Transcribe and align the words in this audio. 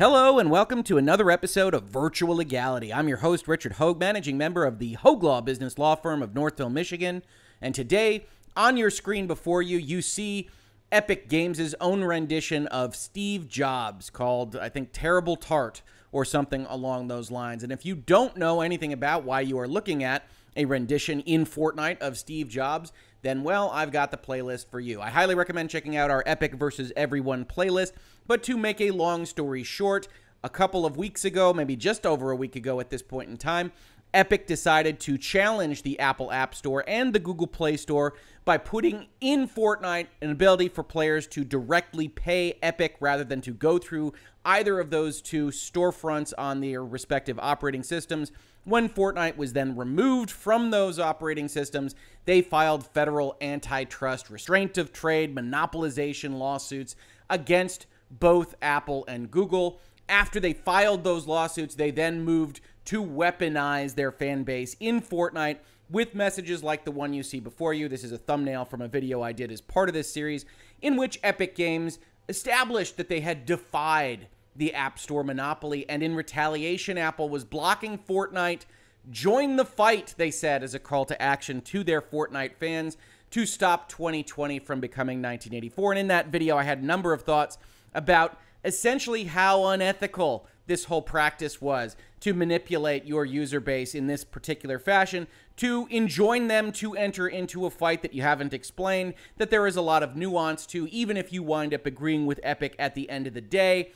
Hello, 0.00 0.38
and 0.38 0.50
welcome 0.50 0.82
to 0.84 0.96
another 0.96 1.30
episode 1.30 1.74
of 1.74 1.82
Virtual 1.82 2.36
Legality. 2.36 2.90
I'm 2.90 3.06
your 3.06 3.18
host, 3.18 3.46
Richard 3.46 3.74
Hoeg, 3.74 3.98
managing 3.98 4.38
member 4.38 4.64
of 4.64 4.78
the 4.78 4.94
Hoeg 4.94 5.22
Law 5.22 5.42
Business 5.42 5.76
Law 5.76 5.94
Firm 5.94 6.22
of 6.22 6.34
Northville, 6.34 6.70
Michigan. 6.70 7.22
And 7.60 7.74
today, 7.74 8.24
on 8.56 8.78
your 8.78 8.88
screen 8.88 9.26
before 9.26 9.60
you, 9.60 9.76
you 9.76 10.00
see 10.00 10.48
Epic 10.90 11.28
Games' 11.28 11.74
own 11.82 12.02
rendition 12.02 12.66
of 12.68 12.96
Steve 12.96 13.46
Jobs 13.46 14.08
called, 14.08 14.56
I 14.56 14.70
think, 14.70 14.88
Terrible 14.94 15.36
Tart 15.36 15.82
or 16.12 16.24
something 16.24 16.64
along 16.70 17.08
those 17.08 17.30
lines. 17.30 17.62
And 17.62 17.70
if 17.70 17.84
you 17.84 17.94
don't 17.94 18.38
know 18.38 18.62
anything 18.62 18.94
about 18.94 19.24
why 19.24 19.42
you 19.42 19.58
are 19.58 19.68
looking 19.68 20.02
at 20.02 20.24
a 20.56 20.64
rendition 20.64 21.20
in 21.20 21.44
Fortnite 21.44 21.98
of 21.98 22.16
Steve 22.16 22.48
Jobs, 22.48 22.90
then, 23.20 23.42
well, 23.42 23.68
I've 23.70 23.92
got 23.92 24.10
the 24.10 24.16
playlist 24.16 24.70
for 24.70 24.80
you. 24.80 25.02
I 25.02 25.10
highly 25.10 25.34
recommend 25.34 25.68
checking 25.68 25.94
out 25.94 26.10
our 26.10 26.22
Epic 26.24 26.54
versus 26.54 26.90
Everyone 26.96 27.44
playlist. 27.44 27.92
But 28.30 28.44
to 28.44 28.56
make 28.56 28.80
a 28.80 28.92
long 28.92 29.26
story 29.26 29.64
short, 29.64 30.06
a 30.44 30.48
couple 30.48 30.86
of 30.86 30.96
weeks 30.96 31.24
ago, 31.24 31.52
maybe 31.52 31.74
just 31.74 32.06
over 32.06 32.30
a 32.30 32.36
week 32.36 32.54
ago 32.54 32.78
at 32.78 32.88
this 32.88 33.02
point 33.02 33.28
in 33.28 33.36
time, 33.36 33.72
Epic 34.14 34.46
decided 34.46 35.00
to 35.00 35.18
challenge 35.18 35.82
the 35.82 35.98
Apple 35.98 36.30
App 36.30 36.54
Store 36.54 36.84
and 36.86 37.12
the 37.12 37.18
Google 37.18 37.48
Play 37.48 37.76
Store 37.76 38.14
by 38.44 38.56
putting 38.56 39.08
in 39.20 39.48
Fortnite 39.48 40.06
an 40.22 40.30
ability 40.30 40.68
for 40.68 40.84
players 40.84 41.26
to 41.26 41.42
directly 41.42 42.06
pay 42.06 42.56
Epic 42.62 42.94
rather 43.00 43.24
than 43.24 43.40
to 43.40 43.50
go 43.50 43.78
through 43.78 44.12
either 44.44 44.78
of 44.78 44.90
those 44.90 45.20
two 45.20 45.48
storefronts 45.48 46.32
on 46.38 46.60
their 46.60 46.84
respective 46.84 47.36
operating 47.40 47.82
systems. 47.82 48.30
When 48.62 48.88
Fortnite 48.88 49.38
was 49.38 49.54
then 49.54 49.74
removed 49.74 50.30
from 50.30 50.70
those 50.70 51.00
operating 51.00 51.48
systems, 51.48 51.96
they 52.26 52.42
filed 52.42 52.86
federal 52.86 53.36
antitrust, 53.40 54.30
restraint 54.30 54.78
of 54.78 54.92
trade, 54.92 55.34
monopolization 55.34 56.38
lawsuits 56.38 56.94
against 57.28 57.86
both 58.10 58.54
Apple 58.60 59.04
and 59.06 59.30
Google. 59.30 59.80
After 60.08 60.40
they 60.40 60.52
filed 60.52 61.04
those 61.04 61.26
lawsuits, 61.26 61.74
they 61.74 61.90
then 61.90 62.24
moved 62.24 62.60
to 62.86 63.02
weaponize 63.02 63.94
their 63.94 64.10
fan 64.10 64.42
base 64.42 64.74
in 64.80 65.00
Fortnite 65.00 65.58
with 65.88 66.14
messages 66.14 66.62
like 66.62 66.84
the 66.84 66.90
one 66.90 67.12
you 67.12 67.22
see 67.22 67.40
before 67.40 67.74
you. 67.74 67.88
This 67.88 68.04
is 68.04 68.12
a 68.12 68.18
thumbnail 68.18 68.64
from 68.64 68.80
a 68.80 68.88
video 68.88 69.22
I 69.22 69.32
did 69.32 69.50
as 69.50 69.60
part 69.60 69.88
of 69.88 69.94
this 69.94 70.12
series, 70.12 70.44
in 70.82 70.96
which 70.96 71.20
Epic 71.22 71.54
Games 71.54 71.98
established 72.28 72.96
that 72.96 73.08
they 73.08 73.20
had 73.20 73.46
defied 73.46 74.28
the 74.56 74.74
App 74.74 74.98
Store 74.98 75.24
monopoly, 75.24 75.88
and 75.88 76.02
in 76.02 76.14
retaliation, 76.14 76.98
Apple 76.98 77.28
was 77.28 77.44
blocking 77.44 77.98
Fortnite. 77.98 78.62
Join 79.10 79.56
the 79.56 79.64
fight, 79.64 80.14
they 80.16 80.30
said, 80.30 80.62
as 80.62 80.74
a 80.74 80.78
call 80.78 81.04
to 81.06 81.20
action 81.20 81.60
to 81.62 81.82
their 81.82 82.02
Fortnite 82.02 82.56
fans 82.56 82.96
to 83.30 83.46
stop 83.46 83.88
2020 83.88 84.58
from 84.58 84.80
becoming 84.80 85.18
1984. 85.18 85.92
And 85.92 85.98
in 85.98 86.08
that 86.08 86.28
video, 86.28 86.56
I 86.56 86.64
had 86.64 86.80
a 86.80 86.86
number 86.86 87.12
of 87.12 87.22
thoughts 87.22 87.58
about 87.94 88.38
essentially 88.64 89.24
how 89.24 89.66
unethical 89.66 90.46
this 90.66 90.84
whole 90.84 91.02
practice 91.02 91.60
was 91.60 91.96
to 92.20 92.32
manipulate 92.32 93.04
your 93.04 93.24
user 93.24 93.58
base 93.60 93.94
in 93.94 94.06
this 94.06 94.22
particular 94.22 94.78
fashion, 94.78 95.26
to 95.56 95.88
enjoin 95.90 96.46
them 96.46 96.70
to 96.70 96.94
enter 96.94 97.26
into 97.26 97.66
a 97.66 97.70
fight 97.70 98.02
that 98.02 98.14
you 98.14 98.22
haven't 98.22 98.54
explained, 98.54 99.14
that 99.36 99.50
there 99.50 99.66
is 99.66 99.76
a 99.76 99.82
lot 99.82 100.02
of 100.02 100.14
nuance 100.14 100.66
to, 100.66 100.86
even 100.88 101.16
if 101.16 101.32
you 101.32 101.42
wind 101.42 101.74
up 101.74 101.86
agreeing 101.86 102.26
with 102.26 102.38
Epic 102.42 102.76
at 102.78 102.94
the 102.94 103.10
end 103.10 103.26
of 103.26 103.34
the 103.34 103.40
day. 103.40 103.90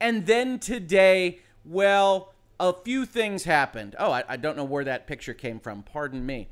And 0.00 0.26
then 0.26 0.58
today, 0.58 1.40
well, 1.64 2.32
a 2.60 2.72
few 2.72 3.06
things 3.06 3.44
happened. 3.44 3.96
Oh, 3.98 4.12
I, 4.12 4.22
I 4.28 4.36
don't 4.36 4.56
know 4.56 4.64
where 4.64 4.84
that 4.84 5.06
picture 5.06 5.34
came 5.34 5.58
from. 5.58 5.82
Pardon 5.82 6.24
me. 6.24 6.48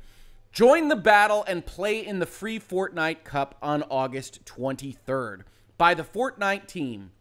Join 0.51 0.87
the 0.87 0.95
battle 0.95 1.45
and 1.47 1.65
play 1.65 2.05
in 2.05 2.19
the 2.19 2.25
free 2.25 2.59
Fortnite 2.59 3.23
Cup 3.23 3.55
on 3.61 3.83
August 3.83 4.43
23rd 4.45 5.43
by 5.79 5.93
the 5.93 6.03
Fortnite 6.03 6.67
team. 6.67 7.11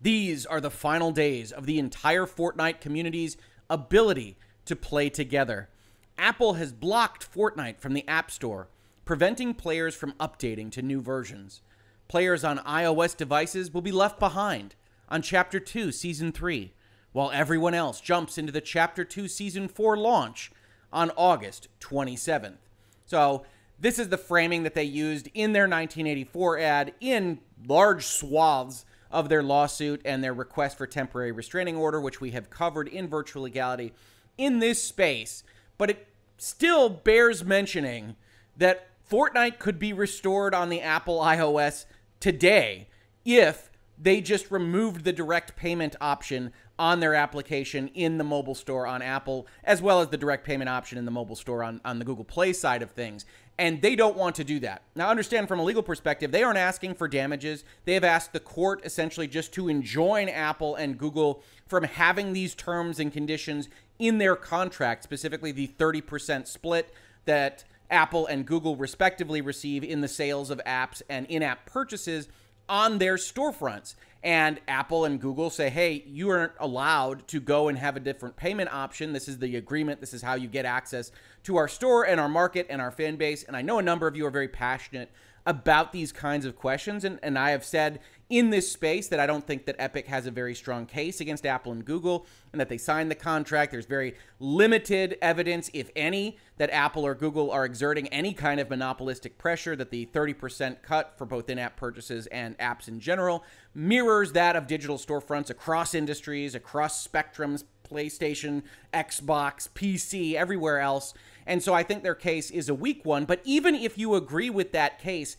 These 0.00 0.46
are 0.46 0.60
the 0.60 0.70
final 0.70 1.10
days 1.10 1.50
of 1.50 1.66
the 1.66 1.80
entire 1.80 2.24
Fortnite 2.24 2.80
community's 2.80 3.36
ability 3.68 4.38
to 4.64 4.76
play 4.76 5.10
together. 5.10 5.68
Apple 6.16 6.54
has 6.54 6.72
blocked 6.72 7.30
Fortnite 7.30 7.80
from 7.80 7.94
the 7.94 8.06
App 8.06 8.30
Store, 8.30 8.68
preventing 9.04 9.54
players 9.54 9.96
from 9.96 10.12
updating 10.12 10.70
to 10.70 10.82
new 10.82 11.00
versions. 11.00 11.60
Players 12.06 12.44
on 12.44 12.58
iOS 12.58 13.16
devices 13.16 13.74
will 13.74 13.82
be 13.82 13.92
left 13.92 14.20
behind 14.20 14.76
on 15.08 15.20
Chapter 15.20 15.58
2, 15.58 15.90
Season 15.90 16.30
3, 16.30 16.72
while 17.10 17.32
everyone 17.32 17.74
else 17.74 18.00
jumps 18.00 18.38
into 18.38 18.52
the 18.52 18.60
Chapter 18.60 19.04
2, 19.04 19.26
Season 19.26 19.66
4 19.66 19.96
launch 19.96 20.52
on 20.92 21.10
August 21.16 21.66
27th. 21.80 22.58
So, 23.04 23.44
this 23.80 23.98
is 23.98 24.08
the 24.08 24.18
framing 24.18 24.64
that 24.64 24.74
they 24.74 24.84
used 24.84 25.28
in 25.34 25.52
their 25.52 25.64
1984 25.64 26.58
ad 26.58 26.94
in 27.00 27.38
large 27.66 28.04
swaths 28.04 28.84
of 29.10 29.28
their 29.28 29.42
lawsuit 29.42 30.02
and 30.04 30.22
their 30.22 30.34
request 30.34 30.76
for 30.76 30.86
temporary 30.86 31.32
restraining 31.32 31.76
order, 31.76 32.00
which 32.00 32.20
we 32.20 32.32
have 32.32 32.50
covered 32.50 32.88
in 32.88 33.08
virtual 33.08 33.42
legality 33.42 33.92
in 34.36 34.58
this 34.58 34.82
space. 34.82 35.42
But 35.78 35.90
it 35.90 36.08
still 36.36 36.88
bears 36.88 37.44
mentioning 37.44 38.16
that 38.56 38.88
Fortnite 39.08 39.58
could 39.58 39.78
be 39.78 39.92
restored 39.92 40.54
on 40.54 40.68
the 40.68 40.80
Apple 40.80 41.20
iOS 41.20 41.86
today 42.20 42.88
if 43.24 43.70
they 44.00 44.20
just 44.20 44.50
removed 44.50 45.04
the 45.04 45.12
direct 45.12 45.56
payment 45.56 45.96
option 46.00 46.52
on 46.78 47.00
their 47.00 47.14
application 47.14 47.88
in 47.88 48.18
the 48.18 48.24
mobile 48.24 48.54
store 48.54 48.86
on 48.86 49.02
Apple, 49.02 49.46
as 49.64 49.82
well 49.82 50.00
as 50.00 50.08
the 50.08 50.16
direct 50.16 50.46
payment 50.46 50.68
option 50.68 50.96
in 50.98 51.04
the 51.04 51.10
mobile 51.10 51.34
store 51.34 51.64
on, 51.64 51.80
on 51.84 51.98
the 51.98 52.04
Google 52.04 52.24
Play 52.24 52.52
side 52.52 52.82
of 52.82 52.92
things. 52.92 53.24
And 53.58 53.82
they 53.82 53.96
don't 53.96 54.16
want 54.16 54.36
to 54.36 54.44
do 54.44 54.60
that. 54.60 54.82
Now, 54.94 55.08
understand 55.08 55.48
from 55.48 55.58
a 55.58 55.64
legal 55.64 55.82
perspective, 55.82 56.30
they 56.30 56.44
aren't 56.44 56.58
asking 56.58 56.94
for 56.94 57.08
damages. 57.08 57.64
They 57.86 57.94
have 57.94 58.04
asked 58.04 58.32
the 58.32 58.40
court 58.40 58.82
essentially 58.84 59.26
just 59.26 59.52
to 59.54 59.68
enjoin 59.68 60.28
Apple 60.28 60.76
and 60.76 60.96
Google 60.96 61.42
from 61.66 61.82
having 61.82 62.32
these 62.32 62.54
terms 62.54 63.00
and 63.00 63.12
conditions 63.12 63.68
in 63.98 64.18
their 64.18 64.36
contract, 64.36 65.02
specifically 65.02 65.50
the 65.50 65.66
30% 65.66 66.46
split 66.46 66.94
that 67.24 67.64
Apple 67.90 68.26
and 68.26 68.46
Google 68.46 68.76
respectively 68.76 69.40
receive 69.40 69.82
in 69.82 70.02
the 70.02 70.08
sales 70.08 70.50
of 70.50 70.60
apps 70.64 71.02
and 71.08 71.26
in 71.26 71.42
app 71.42 71.66
purchases 71.66 72.28
on 72.68 72.98
their 72.98 73.16
storefronts 73.16 73.94
and 74.22 74.60
Apple 74.66 75.04
and 75.04 75.20
Google 75.20 75.48
say, 75.48 75.70
hey, 75.70 76.02
you 76.06 76.28
aren't 76.30 76.52
allowed 76.58 77.26
to 77.28 77.40
go 77.40 77.68
and 77.68 77.78
have 77.78 77.96
a 77.96 78.00
different 78.00 78.36
payment 78.36 78.72
option. 78.72 79.12
This 79.12 79.28
is 79.28 79.38
the 79.38 79.56
agreement. 79.56 80.00
This 80.00 80.12
is 80.12 80.22
how 80.22 80.34
you 80.34 80.48
get 80.48 80.64
access 80.64 81.12
to 81.44 81.56
our 81.56 81.68
store 81.68 82.04
and 82.04 82.20
our 82.20 82.28
market 82.28 82.66
and 82.68 82.80
our 82.80 82.90
fan 82.90 83.16
base. 83.16 83.44
And 83.44 83.56
I 83.56 83.62
know 83.62 83.78
a 83.78 83.82
number 83.82 84.08
of 84.08 84.16
you 84.16 84.26
are 84.26 84.30
very 84.30 84.48
passionate 84.48 85.10
about 85.46 85.92
these 85.92 86.12
kinds 86.12 86.44
of 86.44 86.56
questions. 86.56 87.04
And, 87.04 87.20
and 87.22 87.38
I 87.38 87.50
have 87.50 87.64
said 87.64 88.00
in 88.30 88.50
this 88.50 88.70
space 88.70 89.08
that 89.08 89.18
I 89.18 89.26
don't 89.26 89.46
think 89.46 89.64
that 89.66 89.76
Epic 89.78 90.06
has 90.08 90.26
a 90.26 90.30
very 90.30 90.54
strong 90.54 90.84
case 90.84 91.20
against 91.20 91.46
Apple 91.46 91.72
and 91.72 91.84
Google 91.84 92.26
and 92.52 92.60
that 92.60 92.68
they 92.68 92.76
signed 92.76 93.10
the 93.10 93.14
contract. 93.14 93.72
There's 93.72 93.86
very 93.86 94.14
limited 94.38 95.16
evidence, 95.22 95.70
if 95.72 95.90
any, 95.96 96.36
that 96.58 96.70
Apple 96.70 97.06
or 97.06 97.14
Google 97.14 97.50
are 97.50 97.64
exerting 97.64 98.06
any 98.08 98.34
kind 98.34 98.60
of 98.60 98.68
monopolistic 98.68 99.38
pressure, 99.38 99.74
that 99.76 99.90
the 99.90 100.06
30% 100.06 100.82
cut 100.82 101.14
for 101.16 101.24
both 101.24 101.48
in 101.48 101.58
app 101.58 101.76
purchases 101.76 102.26
and 102.26 102.58
apps 102.58 102.86
in 102.88 103.00
general 103.00 103.44
mirrors 103.74 104.32
that 104.32 104.56
of 104.56 104.66
digital 104.66 104.98
storefronts 104.98 105.50
across 105.50 105.94
industries, 105.94 106.54
across 106.54 107.06
spectrums, 107.06 107.64
PlayStation, 107.88 108.62
Xbox, 108.92 109.68
PC, 109.70 110.34
everywhere 110.34 110.80
else. 110.80 111.14
And 111.46 111.62
so 111.62 111.72
I 111.72 111.82
think 111.82 112.02
their 112.02 112.14
case 112.14 112.50
is 112.50 112.68
a 112.68 112.74
weak 112.74 113.04
one. 113.04 113.24
But 113.24 113.40
even 113.44 113.74
if 113.74 113.96
you 113.96 114.14
agree 114.14 114.50
with 114.50 114.72
that 114.72 114.98
case, 114.98 115.36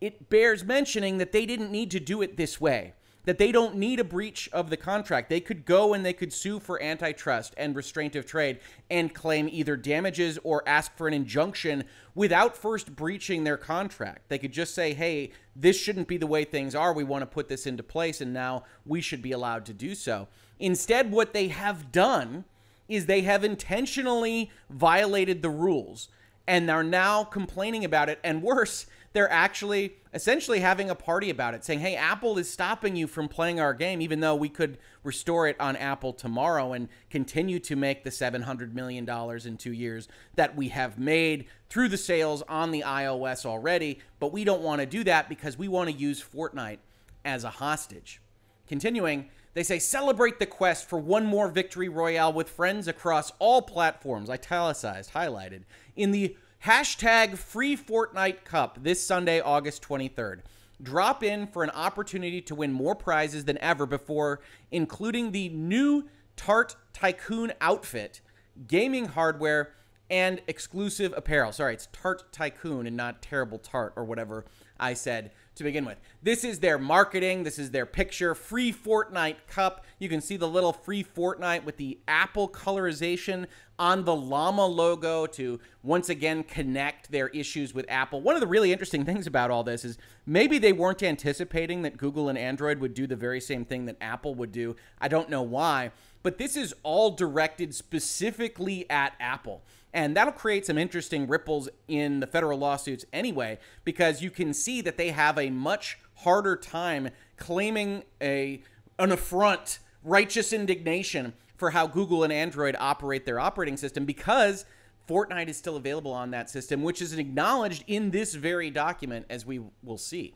it 0.00 0.30
bears 0.30 0.64
mentioning 0.64 1.18
that 1.18 1.32
they 1.32 1.46
didn't 1.46 1.70
need 1.70 1.90
to 1.90 2.00
do 2.00 2.22
it 2.22 2.36
this 2.36 2.60
way 2.60 2.94
that 3.24 3.38
they 3.38 3.52
don't 3.52 3.76
need 3.76 4.00
a 4.00 4.04
breach 4.04 4.48
of 4.52 4.70
the 4.70 4.76
contract. 4.76 5.28
They 5.28 5.40
could 5.40 5.66
go 5.66 5.92
and 5.92 6.04
they 6.04 6.12
could 6.12 6.32
sue 6.32 6.58
for 6.58 6.82
antitrust 6.82 7.54
and 7.56 7.76
restraint 7.76 8.16
of 8.16 8.24
trade 8.24 8.60
and 8.90 9.14
claim 9.14 9.48
either 9.50 9.76
damages 9.76 10.38
or 10.42 10.66
ask 10.66 10.96
for 10.96 11.06
an 11.06 11.14
injunction 11.14 11.84
without 12.14 12.56
first 12.56 12.96
breaching 12.96 13.44
their 13.44 13.58
contract. 13.58 14.28
They 14.28 14.38
could 14.38 14.52
just 14.52 14.74
say, 14.74 14.94
hey, 14.94 15.32
this 15.54 15.78
shouldn't 15.78 16.08
be 16.08 16.16
the 16.16 16.26
way 16.26 16.44
things 16.44 16.74
are. 16.74 16.92
We 16.92 17.04
want 17.04 17.22
to 17.22 17.26
put 17.26 17.48
this 17.48 17.66
into 17.66 17.82
place, 17.82 18.20
and 18.20 18.32
now 18.32 18.64
we 18.86 19.00
should 19.00 19.22
be 19.22 19.32
allowed 19.32 19.66
to 19.66 19.74
do 19.74 19.94
so. 19.94 20.28
Instead, 20.58 21.12
what 21.12 21.34
they 21.34 21.48
have 21.48 21.92
done 21.92 22.44
is 22.88 23.06
they 23.06 23.20
have 23.22 23.44
intentionally 23.44 24.50
violated 24.70 25.42
the 25.42 25.50
rules 25.50 26.08
and 26.48 26.68
are 26.70 26.82
now 26.82 27.22
complaining 27.22 27.84
about 27.84 28.08
it. 28.08 28.18
And 28.24 28.42
worse, 28.42 28.86
they're 29.12 29.30
actually 29.30 29.96
essentially 30.14 30.60
having 30.60 30.90
a 30.90 30.94
party 30.94 31.30
about 31.30 31.54
it, 31.54 31.64
saying, 31.64 31.80
hey, 31.80 31.96
Apple 31.96 32.38
is 32.38 32.48
stopping 32.48 32.96
you 32.96 33.06
from 33.06 33.28
playing 33.28 33.60
our 33.60 33.74
game, 33.74 34.00
even 34.00 34.20
though 34.20 34.34
we 34.34 34.48
could 34.48 34.78
restore 35.02 35.48
it 35.48 35.56
on 35.60 35.76
Apple 35.76 36.12
tomorrow 36.12 36.72
and 36.72 36.88
continue 37.10 37.58
to 37.58 37.76
make 37.76 38.04
the 38.04 38.10
$700 38.10 38.72
million 38.72 39.08
in 39.44 39.56
two 39.56 39.72
years 39.72 40.08
that 40.36 40.56
we 40.56 40.68
have 40.68 40.98
made 40.98 41.46
through 41.68 41.88
the 41.88 41.96
sales 41.96 42.42
on 42.48 42.70
the 42.70 42.82
iOS 42.82 43.44
already. 43.44 44.00
But 44.18 44.32
we 44.32 44.44
don't 44.44 44.62
want 44.62 44.80
to 44.80 44.86
do 44.86 45.04
that 45.04 45.28
because 45.28 45.58
we 45.58 45.68
want 45.68 45.90
to 45.90 45.96
use 45.96 46.22
Fortnite 46.22 46.78
as 47.24 47.44
a 47.44 47.50
hostage. 47.50 48.20
Continuing, 48.68 49.28
they 49.54 49.64
say 49.64 49.80
celebrate 49.80 50.38
the 50.38 50.46
quest 50.46 50.88
for 50.88 50.98
one 50.98 51.26
more 51.26 51.48
victory 51.48 51.88
royale 51.88 52.32
with 52.32 52.48
friends 52.48 52.86
across 52.86 53.32
all 53.40 53.62
platforms, 53.62 54.30
italicized, 54.30 55.12
highlighted, 55.12 55.62
in 55.96 56.12
the 56.12 56.36
Hashtag 56.64 57.38
Free 57.38 57.74
Fortnite 57.74 58.44
Cup 58.44 58.82
this 58.82 59.02
Sunday, 59.02 59.40
August 59.40 59.82
23rd. 59.82 60.40
drop 60.82 61.22
in 61.22 61.46
for 61.46 61.64
an 61.64 61.70
opportunity 61.70 62.42
to 62.42 62.54
win 62.54 62.70
more 62.70 62.94
prizes 62.94 63.46
than 63.46 63.56
ever 63.58 63.86
before, 63.86 64.40
including 64.70 65.32
the 65.32 65.48
new 65.48 66.04
Tart 66.36 66.76
Tycoon 66.92 67.54
outfit, 67.62 68.20
gaming 68.66 69.06
hardware, 69.06 69.72
and 70.10 70.42
exclusive 70.48 71.14
apparel. 71.16 71.50
Sorry, 71.50 71.72
it's 71.72 71.88
Tart 71.92 72.30
Tycoon 72.30 72.86
and 72.86 72.96
not 72.96 73.22
Terrible 73.22 73.58
Tart 73.58 73.94
or 73.96 74.04
whatever 74.04 74.44
I 74.78 74.92
said 74.92 75.30
to 75.60 75.64
begin 75.64 75.84
with. 75.84 76.00
This 76.22 76.42
is 76.42 76.58
their 76.58 76.78
marketing. 76.78 77.44
This 77.44 77.58
is 77.58 77.70
their 77.70 77.86
picture. 77.86 78.34
Free 78.34 78.72
Fortnite 78.72 79.36
cup. 79.46 79.84
You 79.98 80.08
can 80.08 80.22
see 80.22 80.36
the 80.36 80.48
little 80.48 80.72
free 80.72 81.04
Fortnite 81.04 81.64
with 81.64 81.76
the 81.76 81.98
Apple 82.08 82.48
colorization 82.48 83.46
on 83.78 84.04
the 84.04 84.14
llama 84.14 84.66
logo 84.66 85.26
to 85.26 85.60
once 85.82 86.08
again 86.08 86.42
connect 86.42 87.10
their 87.10 87.28
issues 87.28 87.74
with 87.74 87.86
Apple. 87.88 88.20
One 88.20 88.34
of 88.34 88.40
the 88.40 88.46
really 88.46 88.72
interesting 88.72 89.04
things 89.04 89.26
about 89.26 89.50
all 89.50 89.62
this 89.62 89.84
is 89.84 89.98
maybe 90.26 90.58
they 90.58 90.72
weren't 90.72 91.02
anticipating 91.02 91.82
that 91.82 91.96
Google 91.96 92.28
and 92.28 92.38
Android 92.38 92.78
would 92.78 92.94
do 92.94 93.06
the 93.06 93.16
very 93.16 93.40
same 93.40 93.64
thing 93.64 93.84
that 93.84 93.96
Apple 94.00 94.34
would 94.34 94.52
do. 94.52 94.76
I 94.98 95.08
don't 95.08 95.28
know 95.28 95.42
why, 95.42 95.92
but 96.22 96.38
this 96.38 96.56
is 96.56 96.74
all 96.82 97.10
directed 97.10 97.74
specifically 97.74 98.88
at 98.90 99.14
Apple. 99.20 99.62
And 99.92 100.16
that'll 100.16 100.32
create 100.32 100.66
some 100.66 100.78
interesting 100.78 101.26
ripples 101.26 101.68
in 101.88 102.20
the 102.20 102.26
federal 102.26 102.58
lawsuits 102.58 103.04
anyway, 103.12 103.58
because 103.84 104.22
you 104.22 104.30
can 104.30 104.54
see 104.54 104.80
that 104.82 104.96
they 104.96 105.10
have 105.10 105.38
a 105.38 105.50
much 105.50 105.98
harder 106.16 106.56
time 106.56 107.10
claiming 107.36 108.04
a 108.20 108.62
an 108.98 109.12
affront, 109.12 109.78
righteous 110.04 110.52
indignation 110.52 111.32
for 111.56 111.70
how 111.70 111.86
Google 111.86 112.22
and 112.22 112.32
Android 112.32 112.76
operate 112.78 113.24
their 113.24 113.40
operating 113.40 113.76
system 113.76 114.04
because 114.04 114.66
Fortnite 115.08 115.48
is 115.48 115.56
still 115.56 115.76
available 115.76 116.12
on 116.12 116.30
that 116.30 116.48
system, 116.48 116.82
which 116.82 117.02
is 117.02 117.14
acknowledged 117.14 117.82
in 117.86 118.10
this 118.10 118.34
very 118.34 118.70
document, 118.70 119.26
as 119.28 119.44
we 119.44 119.60
will 119.82 119.98
see. 119.98 120.34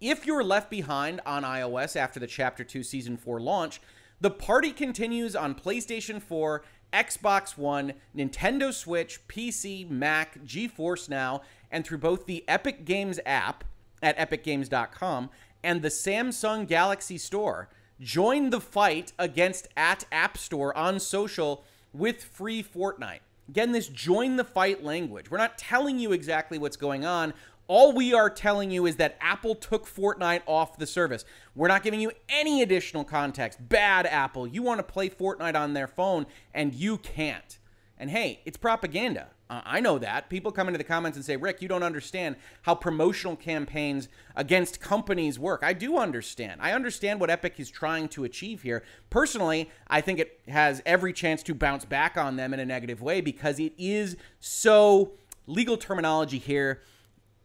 If 0.00 0.26
you're 0.26 0.44
left 0.44 0.70
behind 0.70 1.20
on 1.26 1.42
iOS 1.42 1.96
after 1.96 2.20
the 2.20 2.26
Chapter 2.26 2.64
2 2.64 2.82
Season 2.82 3.16
4 3.16 3.40
launch, 3.40 3.80
the 4.20 4.30
party 4.30 4.72
continues 4.72 5.36
on 5.36 5.54
PlayStation 5.54 6.22
4 6.22 6.62
Xbox 6.92 7.56
One, 7.56 7.94
Nintendo 8.16 8.72
Switch, 8.72 9.26
PC, 9.28 9.88
Mac, 9.88 10.44
GeForce 10.44 11.08
Now, 11.08 11.42
and 11.70 11.84
through 11.84 11.98
both 11.98 12.26
the 12.26 12.44
Epic 12.48 12.84
Games 12.84 13.20
app 13.26 13.64
at 14.02 14.16
epicgames.com 14.18 15.30
and 15.62 15.82
the 15.82 15.88
Samsung 15.88 16.66
Galaxy 16.66 17.18
Store. 17.18 17.68
Join 18.00 18.50
the 18.50 18.60
fight 18.60 19.12
against 19.18 19.68
at 19.76 20.04
App 20.12 20.36
Store 20.36 20.76
on 20.76 21.00
social 21.00 21.64
with 21.92 22.22
free 22.22 22.62
Fortnite. 22.62 23.20
Again, 23.48 23.72
this 23.72 23.88
join 23.88 24.36
the 24.36 24.44
fight 24.44 24.84
language. 24.84 25.30
We're 25.30 25.38
not 25.38 25.56
telling 25.56 25.98
you 25.98 26.12
exactly 26.12 26.58
what's 26.58 26.76
going 26.76 27.04
on. 27.04 27.32
All 27.68 27.92
we 27.92 28.14
are 28.14 28.30
telling 28.30 28.70
you 28.70 28.86
is 28.86 28.96
that 28.96 29.16
Apple 29.20 29.54
took 29.54 29.86
Fortnite 29.86 30.42
off 30.46 30.78
the 30.78 30.86
service. 30.86 31.24
We're 31.54 31.68
not 31.68 31.82
giving 31.82 32.00
you 32.00 32.12
any 32.28 32.62
additional 32.62 33.04
context. 33.04 33.68
Bad 33.68 34.06
Apple. 34.06 34.46
You 34.46 34.62
want 34.62 34.78
to 34.78 34.84
play 34.84 35.08
Fortnite 35.08 35.56
on 35.56 35.72
their 35.74 35.88
phone 35.88 36.26
and 36.54 36.74
you 36.74 36.98
can't. 36.98 37.58
And 37.98 38.10
hey, 38.10 38.40
it's 38.44 38.56
propaganda. 38.56 39.28
I 39.48 39.78
know 39.78 39.98
that. 39.98 40.28
People 40.28 40.50
come 40.50 40.66
into 40.66 40.78
the 40.78 40.84
comments 40.84 41.16
and 41.16 41.24
say, 41.24 41.36
Rick, 41.36 41.62
you 41.62 41.68
don't 41.68 41.84
understand 41.84 42.34
how 42.62 42.74
promotional 42.74 43.36
campaigns 43.36 44.08
against 44.34 44.80
companies 44.80 45.38
work. 45.38 45.60
I 45.62 45.72
do 45.72 45.98
understand. 45.98 46.60
I 46.60 46.72
understand 46.72 47.20
what 47.20 47.30
Epic 47.30 47.54
is 47.58 47.70
trying 47.70 48.08
to 48.08 48.24
achieve 48.24 48.62
here. 48.62 48.82
Personally, 49.08 49.70
I 49.86 50.00
think 50.00 50.18
it 50.18 50.40
has 50.48 50.82
every 50.84 51.12
chance 51.12 51.44
to 51.44 51.54
bounce 51.54 51.84
back 51.84 52.16
on 52.16 52.34
them 52.34 52.52
in 52.54 52.60
a 52.60 52.66
negative 52.66 53.00
way 53.00 53.20
because 53.20 53.60
it 53.60 53.72
is 53.78 54.16
so 54.40 55.12
legal 55.46 55.76
terminology 55.76 56.38
here 56.38 56.82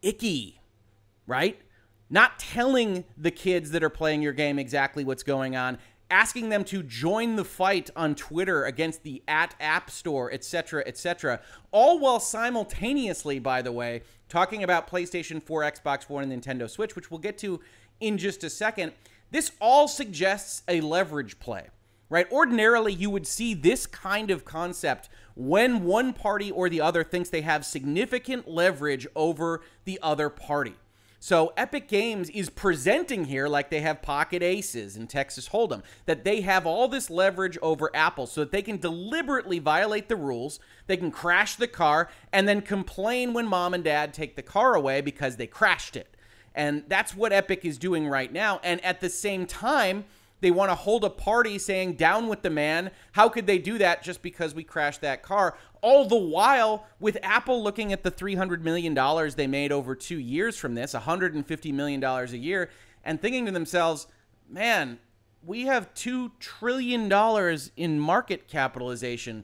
icky, 0.02 0.62
right? 1.28 1.60
Not 2.10 2.40
telling 2.40 3.06
the 3.18 3.32
kids 3.32 3.72
that 3.72 3.84
are 3.84 3.90
playing 3.90 4.22
your 4.22 4.34
game 4.34 4.60
exactly 4.60 5.04
what's 5.04 5.24
going 5.24 5.56
on, 5.56 5.78
asking 6.10 6.50
them 6.50 6.64
to 6.66 6.84
join 6.84 7.38
the 7.38 7.46
fight 7.46 7.90
on 7.96 8.16
Twitter 8.16 8.66
against 8.66 9.04
the 9.04 9.24
at 9.28 9.56
App 9.60 9.90
Store, 9.90 10.32
etc., 10.32 10.84
etc. 10.86 11.40
All 11.72 12.00
while 12.00 12.20
simultaneously, 12.20 13.40
by 13.40 13.62
the 13.62 13.72
way, 13.72 14.04
talking 14.28 14.64
about 14.64 14.90
PlayStation 14.90 15.42
4, 15.42 15.62
Xbox 15.64 16.10
One, 16.10 16.30
and 16.30 16.44
Nintendo 16.44 16.70
Switch, 16.70 16.96
which 16.96 17.10
we'll 17.10 17.20
get 17.20 17.38
to 17.40 17.62
in 18.02 18.18
just 18.18 18.44
a 18.44 18.50
second. 18.50 18.92
This 19.32 19.52
all 19.62 19.88
suggests 19.88 20.64
a 20.68 20.82
leverage 20.82 21.40
play, 21.40 21.68
right? 22.12 22.30
Ordinarily, 22.30 22.94
you 22.94 23.10
would 23.10 23.26
see 23.26 23.54
this 23.54 23.88
kind 23.88 24.30
of 24.30 24.44
concept 24.44 25.10
when 25.34 25.86
one 25.86 26.12
party 26.12 26.52
or 26.52 26.68
the 26.70 26.82
other 26.82 27.06
thinks 27.06 27.30
they 27.30 27.42
have 27.42 27.66
significant 27.66 28.50
leverage 28.50 29.08
over 29.16 29.62
the 29.86 29.98
other 30.04 30.30
party. 30.30 30.76
So 31.22 31.54
Epic 31.56 31.88
Games 31.88 32.30
is 32.32 32.50
presenting 32.50 33.26
here 33.26 33.48
like 33.48 33.70
they 33.70 33.80
have 33.80 34.02
pocket 34.02 34.44
aces 34.44 34.98
in 34.98 35.08
Texas 35.08 35.50
Hold'em, 35.50 35.84
that 36.06 36.26
they 36.26 36.42
have 36.42 36.66
all 36.66 36.90
this 36.90 37.10
leverage 37.10 37.58
over 37.62 37.90
Apple 37.96 38.28
so 38.28 38.42
that 38.42 38.52
they 38.52 38.64
can 38.64 38.78
deliberately 38.78 39.60
violate 39.60 40.10
the 40.10 40.16
rules, 40.18 40.60
they 40.88 40.98
can 40.98 41.12
crash 41.12 41.56
the 41.56 41.68
car, 41.68 42.10
and 42.34 42.46
then 42.46 42.62
complain 42.62 43.34
when 43.34 43.48
mom 43.48 43.74
and 43.74 43.86
dad 43.86 44.14
take 44.14 44.36
the 44.36 44.42
car 44.42 44.76
away 44.76 45.00
because 45.00 45.38
they 45.38 45.48
crashed 45.48 45.96
it. 45.96 46.18
And 46.54 46.84
that's 46.88 47.16
what 47.16 47.32
Epic 47.32 47.64
is 47.64 47.78
doing 47.78 48.08
right 48.08 48.34
now. 48.34 48.60
And 48.64 48.84
at 48.84 49.00
the 49.00 49.10
same 49.10 49.46
time, 49.46 50.04
they 50.42 50.52
want 50.52 50.72
to 50.72 50.76
hold 50.76 51.04
a 51.04 51.10
party 51.10 51.58
saying, 51.58 51.94
down 51.94 52.28
with 52.28 52.42
the 52.42 52.50
man. 52.50 52.92
How 53.14 53.30
could 53.30 53.48
they 53.48 53.60
do 53.60 53.78
that 53.78 54.04
just 54.04 54.22
because 54.22 54.54
we 54.54 54.64
crashed 54.64 55.02
that 55.02 55.22
car? 55.22 55.58
All 55.82 56.08
the 56.08 56.16
while, 56.16 56.88
with 57.00 57.18
Apple 57.24 57.64
looking 57.64 57.94
at 57.94 58.04
the 58.04 58.12
$300 58.12 58.62
million 58.62 58.94
they 59.36 59.48
made 59.48 59.72
over 59.72 59.96
two 59.96 60.20
years 60.20 60.58
from 60.58 60.76
this, 60.76 60.94
$150 60.94 61.74
million 61.74 62.04
a 62.04 62.26
year, 62.26 62.70
and 63.04 63.22
thinking 63.22 63.46
to 63.46 63.52
themselves, 63.52 64.08
man, 64.50 65.00
we 65.44 65.64
have 65.64 65.94
$2 65.94 66.32
trillion 66.40 67.12
in 67.78 68.00
market 68.00 68.48
capitalization. 68.48 69.44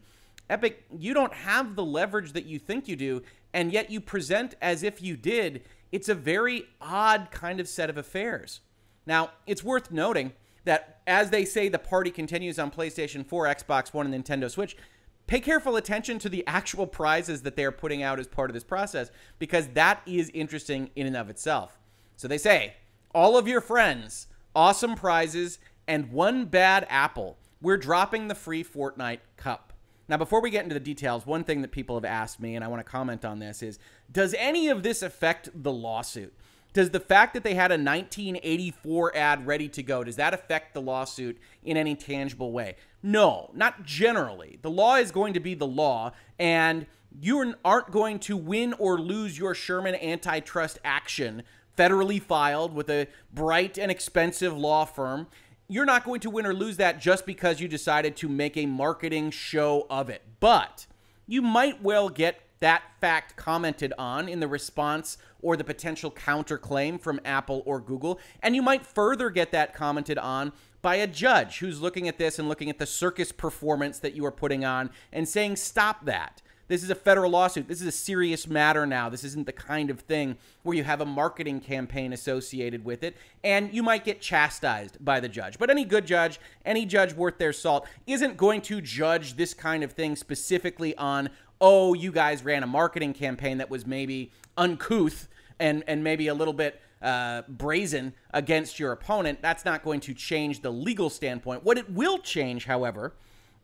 Epic, 0.49 0.85
you 0.97 1.13
don't 1.13 1.33
have 1.33 1.75
the 1.75 1.85
leverage 1.85 2.33
that 2.33 2.45
you 2.45 2.57
think 2.57 2.87
you 2.87 2.95
do, 2.95 3.21
and 3.53 3.71
yet 3.71 3.91
you 3.91 3.99
present 3.99 4.55
as 4.61 4.83
if 4.83 5.01
you 5.01 5.15
did. 5.17 5.63
It's 5.91 6.09
a 6.09 6.15
very 6.15 6.65
odd 6.81 7.29
kind 7.31 7.59
of 7.59 7.67
set 7.67 7.89
of 7.89 7.97
affairs. 7.97 8.61
Now, 9.05 9.31
it's 9.45 9.63
worth 9.63 9.91
noting 9.91 10.33
that 10.67 11.01
as 11.07 11.29
they 11.29 11.45
say 11.45 11.69
the 11.69 11.79
party 11.79 12.11
continues 12.11 12.59
on 12.59 12.71
PlayStation 12.71 13.25
4, 13.25 13.45
Xbox 13.45 13.93
One, 13.93 14.11
and 14.11 14.23
Nintendo 14.23 14.49
Switch, 14.49 14.77
pay 15.25 15.39
careful 15.39 15.75
attention 15.75 16.19
to 16.19 16.29
the 16.29 16.45
actual 16.45 16.85
prizes 16.85 17.41
that 17.41 17.55
they 17.55 17.65
are 17.65 17.71
putting 17.71 18.03
out 18.03 18.19
as 18.19 18.27
part 18.27 18.49
of 18.49 18.53
this 18.53 18.63
process 18.63 19.09
because 19.39 19.67
that 19.69 20.01
is 20.05 20.29
interesting 20.33 20.91
in 20.95 21.07
and 21.07 21.17
of 21.17 21.29
itself. 21.29 21.79
So 22.15 22.27
they 22.27 22.37
say, 22.37 22.75
all 23.13 23.37
of 23.37 23.47
your 23.47 23.61
friends, 23.61 24.27
awesome 24.55 24.95
prizes, 24.95 25.59
and 25.87 26.11
one 26.11 26.45
bad 26.45 26.85
apple. 26.89 27.37
We're 27.61 27.77
dropping 27.77 28.27
the 28.27 28.35
free 28.35 28.63
Fortnite 28.63 29.19
Cup. 29.37 29.73
Now, 30.09 30.17
before 30.17 30.41
we 30.41 30.49
get 30.49 30.63
into 30.63 30.73
the 30.73 30.79
details, 30.79 31.25
one 31.25 31.43
thing 31.43 31.61
that 31.61 31.71
people 31.71 31.95
have 31.95 32.05
asked 32.05 32.39
me, 32.39 32.55
and 32.55 32.63
I 32.63 32.67
want 32.67 32.79
to 32.79 32.89
comment 32.89 33.25
on 33.25 33.39
this, 33.39 33.61
is 33.61 33.79
does 34.11 34.33
any 34.37 34.69
of 34.69 34.83
this 34.83 35.01
affect 35.01 35.49
the 35.53 35.71
lawsuit? 35.71 36.33
Does 36.73 36.91
the 36.91 36.99
fact 36.99 37.33
that 37.33 37.43
they 37.43 37.55
had 37.55 37.71
a 37.71 37.75
1984 37.75 39.15
ad 39.15 39.47
ready 39.47 39.67
to 39.69 39.81
go, 39.81 40.03
does 40.03 40.17
that 40.17 40.33
affect 40.33 40.73
the 40.73 40.81
lawsuit 40.81 41.39
in 41.63 41.75
any 41.77 41.95
tangible 41.95 42.51
way? 42.51 42.75
No, 43.01 43.49
not 43.53 43.83
generally. 43.83 44.59
The 44.61 44.69
law 44.69 44.95
is 44.95 45.11
going 45.11 45.33
to 45.33 45.39
be 45.39 45.55
the 45.55 45.67
law, 45.67 46.11
and 46.37 46.85
you 47.19 47.55
aren't 47.65 47.91
going 47.91 48.19
to 48.19 48.37
win 48.37 48.73
or 48.73 48.99
lose 48.99 49.37
your 49.37 49.55
Sherman 49.55 49.95
antitrust 49.95 50.79
action 50.83 51.43
federally 51.77 52.21
filed 52.21 52.73
with 52.73 52.89
a 52.89 53.07
bright 53.33 53.77
and 53.77 53.91
expensive 53.91 54.57
law 54.57 54.83
firm. 54.85 55.27
You're 55.67 55.85
not 55.85 56.03
going 56.03 56.19
to 56.21 56.29
win 56.29 56.45
or 56.45 56.53
lose 56.53 56.77
that 56.77 56.99
just 56.99 57.25
because 57.25 57.59
you 57.59 57.67
decided 57.67 58.15
to 58.17 58.29
make 58.29 58.57
a 58.57 58.65
marketing 58.65 59.31
show 59.31 59.85
of 59.89 60.09
it. 60.09 60.23
But 60.39 60.87
you 61.27 61.41
might 61.41 61.81
well 61.83 62.09
get 62.09 62.41
that 62.59 62.83
fact 62.99 63.35
commented 63.35 63.93
on 63.97 64.27
in 64.27 64.39
the 64.39 64.47
response 64.47 65.17
or 65.41 65.55
the 65.55 65.63
potential 65.63 66.11
counterclaim 66.11 66.99
from 66.99 67.19
Apple 67.23 67.63
or 67.65 67.79
Google. 67.79 68.19
And 68.41 68.55
you 68.55 68.61
might 68.61 68.85
further 68.85 69.29
get 69.29 69.51
that 69.51 69.73
commented 69.73 70.17
on 70.17 70.51
by 70.81 70.95
a 70.95 71.07
judge 71.07 71.59
who's 71.59 71.81
looking 71.81 72.07
at 72.07 72.17
this 72.17 72.39
and 72.39 72.49
looking 72.49 72.69
at 72.69 72.79
the 72.79 72.85
circus 72.85 73.31
performance 73.31 73.99
that 73.99 74.13
you 74.13 74.25
are 74.25 74.31
putting 74.31 74.65
on 74.65 74.89
and 75.11 75.27
saying, 75.27 75.55
stop 75.57 76.05
that. 76.05 76.41
This 76.67 76.83
is 76.83 76.89
a 76.89 76.95
federal 76.95 77.31
lawsuit. 77.31 77.69
This 77.69 77.79
is 77.79 77.87
a 77.87 77.91
serious 77.93 78.45
matter 78.45 78.85
now. 78.85 79.07
This 79.07 79.23
isn't 79.23 79.45
the 79.45 79.53
kind 79.53 79.89
of 79.89 80.01
thing 80.01 80.35
where 80.63 80.75
you 80.75 80.83
have 80.83 80.99
a 80.99 81.05
marketing 81.05 81.61
campaign 81.61 82.11
associated 82.11 82.83
with 82.83 83.03
it, 83.03 83.15
and 83.41 83.73
you 83.73 83.81
might 83.81 84.03
get 84.03 84.19
chastised 84.19 85.03
by 85.03 85.21
the 85.21 85.29
judge. 85.29 85.57
But 85.57 85.69
any 85.69 85.85
good 85.85 86.05
judge, 86.05 86.41
any 86.65 86.85
judge 86.85 87.13
worth 87.13 87.37
their 87.37 87.53
salt, 87.53 87.87
isn't 88.05 88.35
going 88.35 88.61
to 88.63 88.81
judge 88.81 89.35
this 89.35 89.53
kind 89.53 89.81
of 89.81 89.93
thing 89.93 90.17
specifically 90.17 90.93
on 90.97 91.29
oh, 91.59 91.93
you 91.93 92.11
guys 92.11 92.43
ran 92.43 92.63
a 92.63 92.67
marketing 92.67 93.13
campaign 93.13 93.57
that 93.57 93.69
was 93.69 93.85
maybe 93.85 94.31
uncouth 94.57 95.27
and, 95.59 95.83
and 95.87 96.03
maybe 96.03 96.27
a 96.27 96.33
little 96.33 96.53
bit 96.53 96.81
uh, 97.01 97.43
brazen 97.47 98.13
against 98.31 98.79
your 98.79 98.91
opponent, 98.91 99.41
that's 99.41 99.65
not 99.65 99.83
going 99.83 99.99
to 100.01 100.13
change 100.13 100.61
the 100.61 100.71
legal 100.71 101.09
standpoint. 101.09 101.63
What 101.63 101.77
it 101.77 101.89
will 101.91 102.19
change, 102.19 102.65
however, 102.65 103.13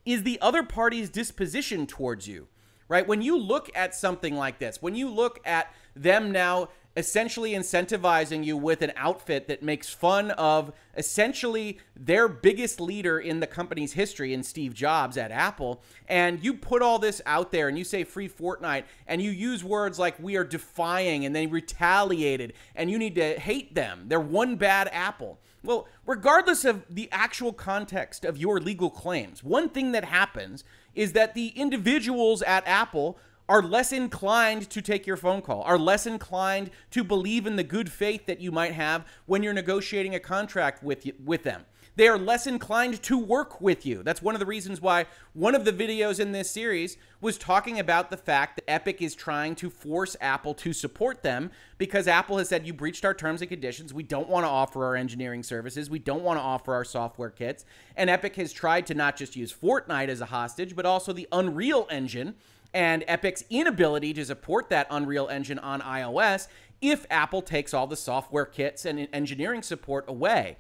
is 0.06 0.24
the 0.24 0.40
other 0.42 0.64
party's 0.64 1.10
disposition 1.10 1.88
towards 1.88 2.28
you, 2.28 2.48
right? 2.88 3.08
When 3.08 3.22
you 3.22 3.38
look 3.38 3.70
at 3.76 3.96
something 3.96 4.36
like 4.36 4.60
this, 4.60 4.82
when 4.82 4.96
you 4.96 5.10
look 5.10 5.40
at 5.46 5.74
them 5.96 6.32
now 6.32 6.70
essentially 6.96 7.54
incentivizing 7.54 8.44
you 8.44 8.56
with 8.56 8.82
an 8.82 8.92
outfit 8.96 9.48
that 9.48 9.64
makes 9.64 9.90
fun 9.90 10.32
of 10.32 10.72
essentially 10.96 11.80
their 11.96 12.28
biggest 12.28 12.80
leader 12.80 13.20
in 13.20 13.40
the 13.40 13.48
company's 13.48 13.94
history 13.94 14.34
in 14.34 14.44
Steve 14.44 14.74
Jobs 14.74 15.18
at 15.18 15.32
Apple. 15.32 15.82
And 16.08 16.44
you 16.44 16.54
put 16.54 16.82
all 16.82 17.00
this 17.00 17.22
out 17.26 17.52
there 17.52 17.68
and 17.68 17.78
you 17.78 17.84
say 17.84 18.04
free 18.04 18.30
Fortnite 18.30 18.84
and 19.08 19.22
you 19.22 19.32
use 19.32 19.64
words 19.64 19.98
like 19.98 20.20
we 20.20 20.36
are 20.36 20.44
defying 20.44 21.26
and 21.26 21.36
they 21.36 21.48
retaliated 21.48 22.54
and 22.76 22.92
you 22.92 23.00
need 23.00 23.16
to 23.16 23.40
hate 23.40 23.74
them. 23.74 24.06
They're 24.08 24.20
one 24.20 24.56
bad 24.56 24.90
apple. 24.92 25.40
Well 25.64 25.88
regardless 26.06 26.66
of 26.66 26.84
the 26.90 27.10
actual 27.12 27.54
context 27.54 28.26
of 28.26 28.38
your 28.38 28.60
legal 28.60 28.90
claims 28.90 29.44
one 29.44 29.70
thing 29.70 29.94
that 29.94 30.04
happens 30.04 30.66
is 30.94 31.14
that 31.14 31.34
the 31.34 31.48
individuals 31.50 32.42
at 32.42 32.68
Apple 32.68 33.18
are 33.50 33.62
less 33.62 33.92
inclined 33.92 34.70
to 34.70 34.82
take 34.82 35.06
your 35.06 35.18
phone 35.18 35.42
call, 35.42 35.62
are 35.64 35.78
less 35.78 36.06
inclined 36.06 36.72
to 36.92 37.04
believe 37.04 37.46
in 37.46 37.56
the 37.56 37.64
good 37.64 37.92
faith 37.92 38.26
that 38.26 38.40
you 38.40 38.52
might 38.52 38.74
have 38.74 39.06
when 39.26 39.44
you're 39.44 39.54
negotiating 39.54 40.16
a 40.16 40.20
contract 40.20 40.84
with 40.84 41.06
you, 41.06 41.14
with 41.24 41.44
them. 41.44 41.66
They 41.96 42.08
are 42.08 42.18
less 42.18 42.48
inclined 42.48 43.04
to 43.04 43.20
work 43.20 43.62
with 43.62 43.86
you. 43.86 44.02
That's 44.02 44.22
one 44.22 44.34
of 44.34 44.40
the 44.40 44.48
reasons 44.48 44.82
why 44.82 45.06
one 45.34 45.54
of 45.54 45.64
the 45.64 45.72
videos 45.72 46.20
in 46.20 46.32
this 46.32 46.50
series 46.50 46.98
was 47.22 47.38
talking 47.38 47.80
about 47.80 48.10
the 48.10 48.18
fact 48.18 48.56
that 48.56 48.68
Epic 48.68 49.00
is 49.00 49.14
trying 49.14 49.54
to 49.56 49.70
force 49.70 50.16
Apple 50.20 50.56
to 50.56 50.74
support 50.74 51.22
them 51.22 51.52
because 51.78 52.08
Apple 52.08 52.40
has 52.40 52.50
said 52.50 52.66
you 52.66 52.74
breached 52.74 53.06
our 53.06 53.14
terms 53.14 53.42
and 53.42 53.50
conditions. 53.50 53.94
We 53.94 54.02
don't 54.02 54.28
want 54.28 54.44
to 54.44 54.50
offer 54.50 54.84
our 54.86 54.96
engineering 54.96 55.44
services. 55.44 55.88
We 55.88 56.00
don't 56.00 56.24
want 56.24 56.40
to 56.40 56.44
offer 56.44 56.74
our 56.74 56.84
software 56.84 57.30
kits. 57.30 57.64
And 57.96 58.10
Epic 58.10 58.38
has 58.38 58.52
tried 58.52 58.88
to 58.88 58.96
not 58.96 59.16
just 59.16 59.36
use 59.36 59.54
Fortnite 59.54 60.08
as 60.08 60.20
a 60.20 60.26
hostage, 60.26 60.76
but 60.76 60.88
also 60.88 61.14
the 61.14 61.28
Unreal 61.32 61.88
Engine 61.92 62.34
and 62.74 63.04
Epic's 63.08 63.44
inability 63.50 64.14
to 64.14 64.26
support 64.26 64.70
that 64.70 64.88
Unreal 64.90 65.28
Engine 65.28 65.60
on 65.60 65.82
iOS 65.82 66.48
if 66.82 67.06
Apple 67.10 67.42
takes 67.42 67.74
all 67.74 67.88
the 67.88 67.96
software 67.96 68.46
kits 68.46 68.86
and 68.86 69.08
engineering 69.14 69.62
support 69.62 70.06
away. 70.08 70.58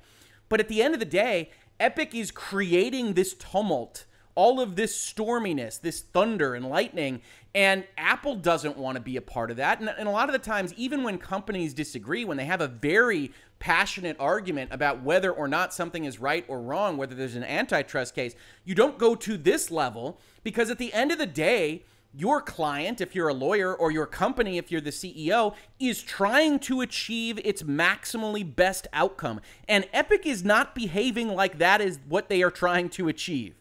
But 0.48 0.60
at 0.60 0.68
the 0.68 0.82
end 0.82 0.94
of 0.94 1.00
the 1.00 1.06
day, 1.06 1.50
Epic 1.80 2.16
is 2.16 2.32
creating 2.32 3.14
this 3.14 3.34
tumult, 3.34 4.06
all 4.36 4.62
of 4.62 4.76
this 4.76 4.96
storminess, 4.96 5.82
this 5.82 6.02
thunder 6.02 6.56
and 6.56 6.70
lightning, 6.70 7.22
and 7.56 7.84
Apple 7.98 8.36
doesn't 8.36 8.78
want 8.78 8.96
to 8.96 9.02
be 9.02 9.18
a 9.18 9.22
part 9.22 9.52
of 9.52 9.58
that. 9.58 9.80
And, 9.80 9.90
and, 9.90 10.08
a 10.08 10.12
lot 10.12 10.30
of 10.30 10.34
the 10.34 10.40
times, 10.40 10.74
even 10.76 11.04
when 11.04 11.18
companies 11.18 11.74
disagree, 11.74 12.26
when 12.26 12.38
they 12.38 12.46
have 12.46 12.62
a 12.62 12.68
very 12.68 13.32
passionate 13.60 14.16
argument 14.20 14.72
about 14.74 15.04
whether 15.04 15.32
or 15.32 15.48
not 15.48 15.74
something 15.74 16.06
is 16.06 16.20
right 16.20 16.46
or 16.48 16.62
wrong, 16.62 16.98
whether 16.98 17.16
there's 17.16 17.36
an 17.36 17.44
antitrust 17.44 18.16
case, 18.16 18.34
you 18.66 18.74
don't 18.74 18.98
go 18.98 19.14
to 19.14 19.38
this 19.38 19.70
level 19.70 20.20
because 20.44 20.70
at 20.70 20.78
the 20.78 20.94
end 20.94 21.12
of 21.12 21.18
the 21.18 21.26
day, 21.26 21.84
your 22.16 22.42
client, 22.42 23.02
if 23.02 23.16
you're 23.16 23.28
a 23.28 23.34
lawyer, 23.34 23.74
or 23.74 23.92
your 23.92 24.06
company, 24.06 24.58
if 24.58 24.72
you're 24.72 24.82
the 24.82 24.92
CEO, 24.92 25.56
is 25.80 26.02
trying 26.02 26.60
to 26.60 26.82
achieve 26.82 27.40
its 27.44 27.64
maximally 27.64 28.44
best 28.56 28.88
outcome. 28.94 29.42
And 29.68 29.88
Epic 29.92 30.26
is 30.26 30.44
not 30.44 30.76
behaving 30.76 31.30
like 31.30 31.58
that 31.58 31.82
is 31.82 32.00
what 32.08 32.30
they 32.30 32.44
are 32.44 32.52
trying 32.52 32.90
to 32.90 33.08
achieve. 33.08 33.56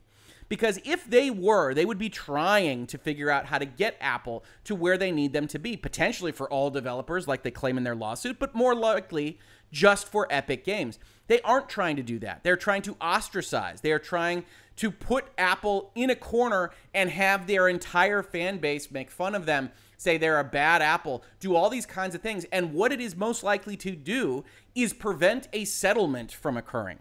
Because 0.53 0.79
if 0.85 1.09
they 1.09 1.31
were, 1.31 1.73
they 1.73 1.87
would 1.87 1.97
be 1.97 2.11
trying 2.11 2.87
to 2.89 2.99
figure 2.99 3.31
out 3.31 3.47
how 3.47 3.57
to 3.57 3.65
get 3.65 3.97
Apple 4.03 4.45
to 4.65 4.75
where 4.75 4.99
they 4.99 5.11
need 5.11 5.33
them 5.33 5.47
to 5.49 5.59
be, 5.59 5.79
potentially 5.79 6.31
for 6.31 6.47
all 6.51 6.69
developers, 6.69 7.27
like 7.27 7.43
they 7.43 7.51
claim 7.51 7.79
in 7.79 7.85
their 7.85 7.95
lawsuit, 7.95 8.39
but 8.39 8.55
more 8.55 8.75
likely 8.75 9.39
just 9.73 10.07
for 10.07 10.27
Epic 10.29 10.63
Games. 10.63 10.99
They 11.27 11.41
aren't 11.41 11.71
trying 11.71 11.97
to 11.97 12.03
do 12.03 12.19
that. 12.19 12.45
They're 12.45 12.57
trying 12.57 12.83
to 12.83 12.97
ostracize. 13.01 13.81
They 13.81 13.93
are 13.93 13.99
trying 13.99 14.45
to 14.77 14.91
put 14.91 15.27
Apple 15.37 15.91
in 15.95 16.11
a 16.11 16.17
corner 16.17 16.71
and 16.95 17.11
have 17.11 17.47
their 17.47 17.69
entire 17.69 18.23
fan 18.23 18.59
base 18.59 18.91
make 18.91 19.11
fun 19.11 19.35
of 19.35 19.47
them, 19.47 19.71
say 19.97 20.19
they're 20.19 20.39
a 20.39 20.45
bad 20.45 20.83
Apple, 20.83 21.23
do 21.41 21.55
all 21.55 21.71
these 21.71 21.87
kinds 21.87 22.15
of 22.15 22.21
things. 22.21 22.45
And 22.53 22.75
what 22.75 22.93
it 22.93 23.01
is 23.01 23.17
most 23.17 23.43
likely 23.43 23.77
to 23.79 23.95
do 23.95 24.45
is 24.75 24.93
prevent 24.93 25.49
a 25.53 25.65
settlement 25.65 26.33
from 26.33 26.57
occurring. 26.57 26.99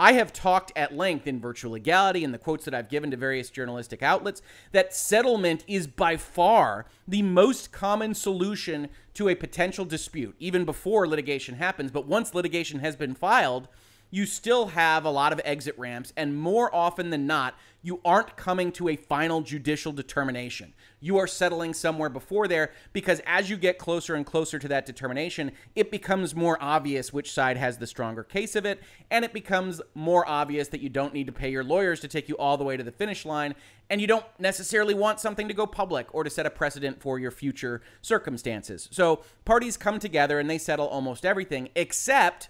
I 0.00 0.12
have 0.12 0.32
talked 0.32 0.70
at 0.76 0.96
length 0.96 1.26
in 1.26 1.40
virtual 1.40 1.72
legality 1.72 2.22
and 2.22 2.32
the 2.32 2.38
quotes 2.38 2.64
that 2.66 2.74
I've 2.74 2.88
given 2.88 3.10
to 3.10 3.16
various 3.16 3.50
journalistic 3.50 4.00
outlets 4.00 4.42
that 4.70 4.94
settlement 4.94 5.64
is 5.66 5.88
by 5.88 6.16
far 6.16 6.86
the 7.08 7.22
most 7.22 7.72
common 7.72 8.14
solution 8.14 8.90
to 9.14 9.28
a 9.28 9.34
potential 9.34 9.84
dispute, 9.84 10.36
even 10.38 10.64
before 10.64 11.08
litigation 11.08 11.56
happens. 11.56 11.90
But 11.90 12.06
once 12.06 12.32
litigation 12.32 12.78
has 12.78 12.94
been 12.94 13.16
filed, 13.16 13.66
you 14.10 14.24
still 14.24 14.68
have 14.68 15.04
a 15.04 15.10
lot 15.10 15.32
of 15.32 15.40
exit 15.44 15.76
ramps, 15.78 16.12
and 16.16 16.36
more 16.36 16.74
often 16.74 17.10
than 17.10 17.26
not, 17.26 17.54
you 17.82 18.00
aren't 18.04 18.36
coming 18.36 18.72
to 18.72 18.88
a 18.88 18.96
final 18.96 19.40
judicial 19.40 19.92
determination. 19.92 20.74
You 21.00 21.18
are 21.18 21.26
settling 21.26 21.74
somewhere 21.74 22.08
before 22.08 22.48
there 22.48 22.72
because 22.92 23.20
as 23.24 23.48
you 23.48 23.56
get 23.56 23.78
closer 23.78 24.14
and 24.14 24.26
closer 24.26 24.58
to 24.58 24.68
that 24.68 24.84
determination, 24.84 25.52
it 25.76 25.90
becomes 25.90 26.34
more 26.34 26.58
obvious 26.60 27.12
which 27.12 27.32
side 27.32 27.56
has 27.56 27.78
the 27.78 27.86
stronger 27.86 28.24
case 28.24 28.56
of 28.56 28.66
it, 28.66 28.80
and 29.10 29.24
it 29.24 29.32
becomes 29.32 29.80
more 29.94 30.28
obvious 30.28 30.68
that 30.68 30.80
you 30.80 30.88
don't 30.88 31.14
need 31.14 31.26
to 31.26 31.32
pay 31.32 31.50
your 31.50 31.64
lawyers 31.64 32.00
to 32.00 32.08
take 32.08 32.28
you 32.28 32.36
all 32.36 32.56
the 32.56 32.64
way 32.64 32.76
to 32.76 32.82
the 32.82 32.90
finish 32.90 33.24
line, 33.24 33.54
and 33.90 34.00
you 34.00 34.06
don't 34.06 34.26
necessarily 34.38 34.94
want 34.94 35.20
something 35.20 35.48
to 35.48 35.54
go 35.54 35.66
public 35.66 36.12
or 36.14 36.24
to 36.24 36.30
set 36.30 36.46
a 36.46 36.50
precedent 36.50 37.00
for 37.00 37.18
your 37.18 37.30
future 37.30 37.80
circumstances. 38.02 38.88
So 38.90 39.22
parties 39.44 39.76
come 39.76 39.98
together 39.98 40.40
and 40.40 40.50
they 40.50 40.58
settle 40.58 40.88
almost 40.88 41.24
everything 41.24 41.68
except 41.74 42.48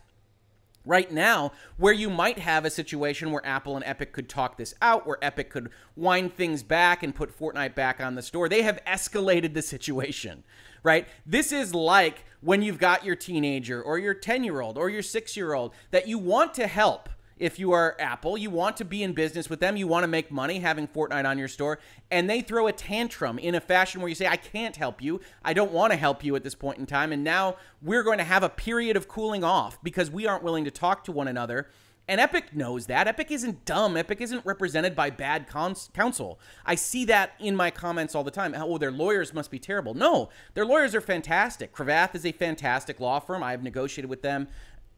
right 0.88 1.12
now 1.12 1.52
where 1.76 1.92
you 1.92 2.08
might 2.08 2.38
have 2.38 2.64
a 2.64 2.70
situation 2.70 3.30
where 3.30 3.44
Apple 3.46 3.76
and 3.76 3.84
Epic 3.84 4.12
could 4.12 4.28
talk 4.28 4.56
this 4.56 4.74
out, 4.80 5.06
where 5.06 5.18
Epic 5.22 5.50
could 5.50 5.70
wind 5.94 6.34
things 6.34 6.62
back 6.62 7.02
and 7.02 7.14
put 7.14 7.38
Fortnite 7.38 7.74
back 7.74 8.00
on 8.00 8.14
the 8.14 8.22
store. 8.22 8.48
They 8.48 8.62
have 8.62 8.82
escalated 8.86 9.52
the 9.52 9.62
situation, 9.62 10.44
right? 10.82 11.06
This 11.26 11.52
is 11.52 11.74
like 11.74 12.24
when 12.40 12.62
you've 12.62 12.78
got 12.78 13.04
your 13.04 13.16
teenager 13.16 13.82
or 13.82 13.98
your 13.98 14.14
10 14.14 14.42
year 14.42 14.60
old 14.60 14.78
or 14.78 14.88
your 14.88 15.02
six 15.02 15.36
year 15.36 15.52
old 15.52 15.74
that 15.90 16.08
you 16.08 16.18
want 16.18 16.54
to 16.54 16.66
help 16.66 17.10
if 17.38 17.58
you 17.58 17.72
are 17.72 17.96
Apple, 17.98 18.36
you 18.36 18.50
want 18.50 18.76
to 18.78 18.84
be 18.84 19.02
in 19.02 19.12
business 19.12 19.48
with 19.48 19.60
them, 19.60 19.76
you 19.76 19.86
want 19.86 20.04
to 20.04 20.08
make 20.08 20.30
money 20.30 20.60
having 20.60 20.86
Fortnite 20.86 21.26
on 21.26 21.38
your 21.38 21.48
store, 21.48 21.78
and 22.10 22.28
they 22.28 22.40
throw 22.40 22.66
a 22.66 22.72
tantrum 22.72 23.38
in 23.38 23.54
a 23.54 23.60
fashion 23.60 24.00
where 24.00 24.08
you 24.08 24.14
say, 24.14 24.26
I 24.26 24.36
can't 24.36 24.76
help 24.76 25.02
you. 25.02 25.20
I 25.44 25.52
don't 25.52 25.72
want 25.72 25.92
to 25.92 25.96
help 25.96 26.24
you 26.24 26.36
at 26.36 26.44
this 26.44 26.54
point 26.54 26.78
in 26.78 26.86
time. 26.86 27.12
And 27.12 27.24
now 27.24 27.56
we're 27.82 28.02
going 28.02 28.18
to 28.18 28.24
have 28.24 28.42
a 28.42 28.48
period 28.48 28.96
of 28.96 29.08
cooling 29.08 29.44
off 29.44 29.82
because 29.82 30.10
we 30.10 30.26
aren't 30.26 30.42
willing 30.42 30.64
to 30.64 30.70
talk 30.70 31.04
to 31.04 31.12
one 31.12 31.28
another. 31.28 31.68
And 32.10 32.22
Epic 32.22 32.56
knows 32.56 32.86
that. 32.86 33.06
Epic 33.06 33.30
isn't 33.30 33.66
dumb. 33.66 33.94
Epic 33.94 34.22
isn't 34.22 34.46
represented 34.46 34.96
by 34.96 35.10
bad 35.10 35.46
cons- 35.46 35.90
counsel. 35.92 36.40
I 36.64 36.74
see 36.74 37.04
that 37.04 37.32
in 37.38 37.54
my 37.54 37.70
comments 37.70 38.14
all 38.14 38.24
the 38.24 38.30
time. 38.30 38.54
Oh, 38.56 38.78
their 38.78 38.90
lawyers 38.90 39.34
must 39.34 39.50
be 39.50 39.58
terrible. 39.58 39.92
No, 39.92 40.30
their 40.54 40.64
lawyers 40.64 40.94
are 40.94 41.02
fantastic. 41.02 41.74
Cravath 41.74 42.14
is 42.14 42.24
a 42.24 42.32
fantastic 42.32 42.98
law 42.98 43.20
firm. 43.20 43.42
I 43.42 43.50
have 43.50 43.62
negotiated 43.62 44.08
with 44.08 44.22
them 44.22 44.48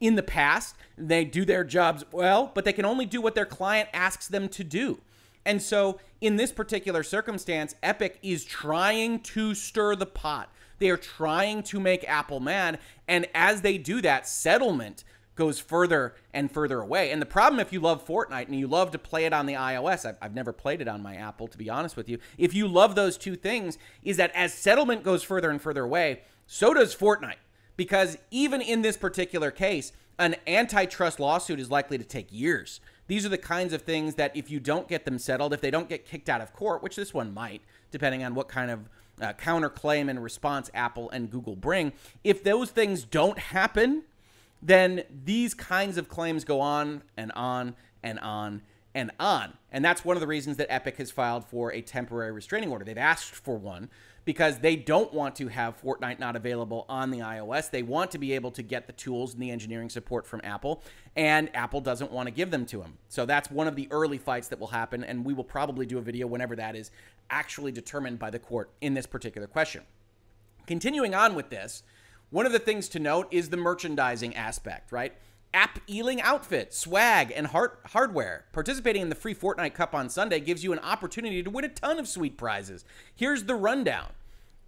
in 0.01 0.15
the 0.15 0.23
past. 0.23 0.75
They 0.97 1.23
do 1.23 1.45
their 1.45 1.63
jobs 1.63 2.03
well, 2.11 2.51
but 2.53 2.65
they 2.65 2.73
can 2.73 2.83
only 2.83 3.05
do 3.05 3.21
what 3.21 3.35
their 3.35 3.45
client 3.45 3.87
asks 3.93 4.27
them 4.27 4.49
to 4.49 4.63
do. 4.65 4.99
And 5.45 5.61
so, 5.61 5.99
in 6.19 6.35
this 6.35 6.51
particular 6.51 7.01
circumstance, 7.01 7.75
Epic 7.81 8.19
is 8.21 8.43
trying 8.43 9.21
to 9.21 9.55
stir 9.55 9.95
the 9.95 10.05
pot. 10.05 10.49
They 10.79 10.89
are 10.89 10.97
trying 10.97 11.63
to 11.63 11.79
make 11.79 12.03
Apple 12.07 12.39
mad. 12.39 12.79
And 13.07 13.27
as 13.33 13.61
they 13.61 13.77
do 13.77 14.01
that, 14.01 14.27
settlement 14.27 15.03
goes 15.35 15.59
further 15.59 16.13
and 16.33 16.51
further 16.51 16.81
away. 16.81 17.11
And 17.11 17.21
the 17.21 17.25
problem, 17.25 17.59
if 17.59 17.73
you 17.73 17.79
love 17.79 18.05
Fortnite 18.05 18.47
and 18.47 18.55
you 18.55 18.67
love 18.67 18.91
to 18.91 18.99
play 18.99 19.25
it 19.25 19.33
on 19.33 19.45
the 19.45 19.53
iOS, 19.53 20.05
I've, 20.05 20.17
I've, 20.21 20.35
never 20.35 20.51
played 20.51 20.81
it 20.81 20.87
on 20.87 21.01
my 21.01 21.15
Apple, 21.15 21.47
to 21.47 21.57
be 21.57 21.69
honest 21.69 21.95
with 21.95 22.09
you. 22.09 22.19
If 22.37 22.53
you 22.53 22.67
love 22.67 22.95
those 22.95 23.17
two 23.17 23.35
things, 23.35 23.77
is 24.03 24.17
that 24.17 24.31
as 24.35 24.53
settlement 24.53 25.03
goes 25.03 25.23
further 25.23 25.49
and 25.49 25.61
further 25.61 25.83
away, 25.83 26.21
so 26.45 26.73
does 26.73 26.95
Fortnite 26.95 27.35
because 27.81 28.15
even 28.29 28.61
in 28.61 28.83
this 28.83 28.95
particular 28.95 29.49
case, 29.49 29.91
an 30.19 30.35
antitrust 30.45 31.19
lawsuit 31.19 31.59
is 31.59 31.71
likely 31.71 31.97
to 31.97 32.03
take 32.03 32.27
years. 32.31 32.79
These 33.07 33.25
are 33.25 33.29
the 33.29 33.39
kinds 33.39 33.73
of 33.73 33.81
things 33.81 34.13
that 34.15 34.37
if 34.37 34.51
you 34.51 34.59
don't 34.59 34.87
get 34.87 35.03
them 35.03 35.17
settled, 35.17 35.51
if 35.51 35.61
they 35.61 35.71
don't 35.71 35.89
get 35.89 36.05
kicked 36.05 36.29
out 36.29 36.41
of 36.41 36.53
court, 36.53 36.83
which 36.83 36.95
this 36.95 37.11
one 37.11 37.33
might, 37.33 37.63
depending 37.89 38.23
on 38.23 38.35
what 38.35 38.47
kind 38.47 38.69
of 38.69 38.87
uh, 39.19 39.33
counterclaim 39.33 40.11
and 40.11 40.21
response 40.21 40.69
Apple 40.75 41.09
and 41.09 41.31
Google 41.31 41.55
bring, 41.55 41.91
if 42.23 42.43
those 42.43 42.69
things 42.69 43.03
don't 43.03 43.39
happen, 43.39 44.03
then 44.61 45.01
these 45.25 45.55
kinds 45.55 45.97
of 45.97 46.07
claims 46.07 46.43
go 46.43 46.61
on 46.61 47.01
and 47.17 47.31
on 47.31 47.75
and 48.03 48.19
on 48.19 48.61
and 48.93 49.09
on. 49.19 49.53
And 49.71 49.83
that's 49.83 50.05
one 50.05 50.15
of 50.15 50.21
the 50.21 50.27
reasons 50.27 50.57
that 50.57 50.71
Epic 50.71 50.97
has 50.97 51.09
filed 51.09 51.45
for 51.45 51.73
a 51.73 51.81
temporary 51.81 52.31
restraining 52.31 52.69
order. 52.69 52.85
They've 52.85 52.95
asked 52.95 53.33
for 53.33 53.57
one 53.57 53.89
because 54.23 54.59
they 54.59 54.75
don't 54.75 55.13
want 55.13 55.35
to 55.35 55.47
have 55.47 55.81
Fortnite 55.81 56.19
not 56.19 56.35
available 56.35 56.85
on 56.87 57.09
the 57.11 57.19
iOS. 57.19 57.71
They 57.71 57.83
want 57.83 58.11
to 58.11 58.17
be 58.17 58.33
able 58.33 58.51
to 58.51 58.61
get 58.61 58.87
the 58.87 58.93
tools 58.93 59.33
and 59.33 59.41
the 59.41 59.49
engineering 59.49 59.89
support 59.89 60.27
from 60.27 60.41
Apple, 60.43 60.83
and 61.15 61.49
Apple 61.55 61.81
doesn't 61.81 62.11
want 62.11 62.27
to 62.27 62.31
give 62.31 62.51
them 62.51 62.65
to 62.67 62.77
them. 62.77 62.97
So 63.09 63.25
that's 63.25 63.49
one 63.49 63.67
of 63.67 63.75
the 63.75 63.87
early 63.91 64.17
fights 64.17 64.47
that 64.49 64.59
will 64.59 64.67
happen, 64.67 65.03
and 65.03 65.25
we 65.25 65.33
will 65.33 65.43
probably 65.43 65.85
do 65.85 65.97
a 65.97 66.01
video 66.01 66.27
whenever 66.27 66.55
that 66.55 66.75
is 66.75 66.91
actually 67.29 67.71
determined 67.71 68.19
by 68.19 68.29
the 68.29 68.39
court 68.39 68.69
in 68.81 68.93
this 68.93 69.07
particular 69.07 69.47
question. 69.47 69.83
Continuing 70.67 71.15
on 71.15 71.33
with 71.33 71.49
this, 71.49 71.83
one 72.29 72.45
of 72.45 72.51
the 72.51 72.59
things 72.59 72.87
to 72.89 72.99
note 72.99 73.27
is 73.31 73.49
the 73.49 73.57
merchandising 73.57 74.35
aspect, 74.35 74.91
right? 74.91 75.13
App 75.53 75.79
Ealing 75.89 76.21
outfit, 76.21 76.73
swag, 76.73 77.33
and 77.35 77.47
hard- 77.47 77.77
hardware. 77.87 78.45
Participating 78.53 79.01
in 79.01 79.09
the 79.09 79.15
free 79.15 79.35
Fortnite 79.35 79.73
Cup 79.73 79.93
on 79.93 80.09
Sunday 80.09 80.39
gives 80.39 80.63
you 80.63 80.71
an 80.71 80.79
opportunity 80.79 81.43
to 81.43 81.49
win 81.49 81.65
a 81.65 81.69
ton 81.69 81.99
of 81.99 82.07
sweet 82.07 82.37
prizes. 82.37 82.85
Here's 83.15 83.43
the 83.43 83.55
rundown 83.55 84.07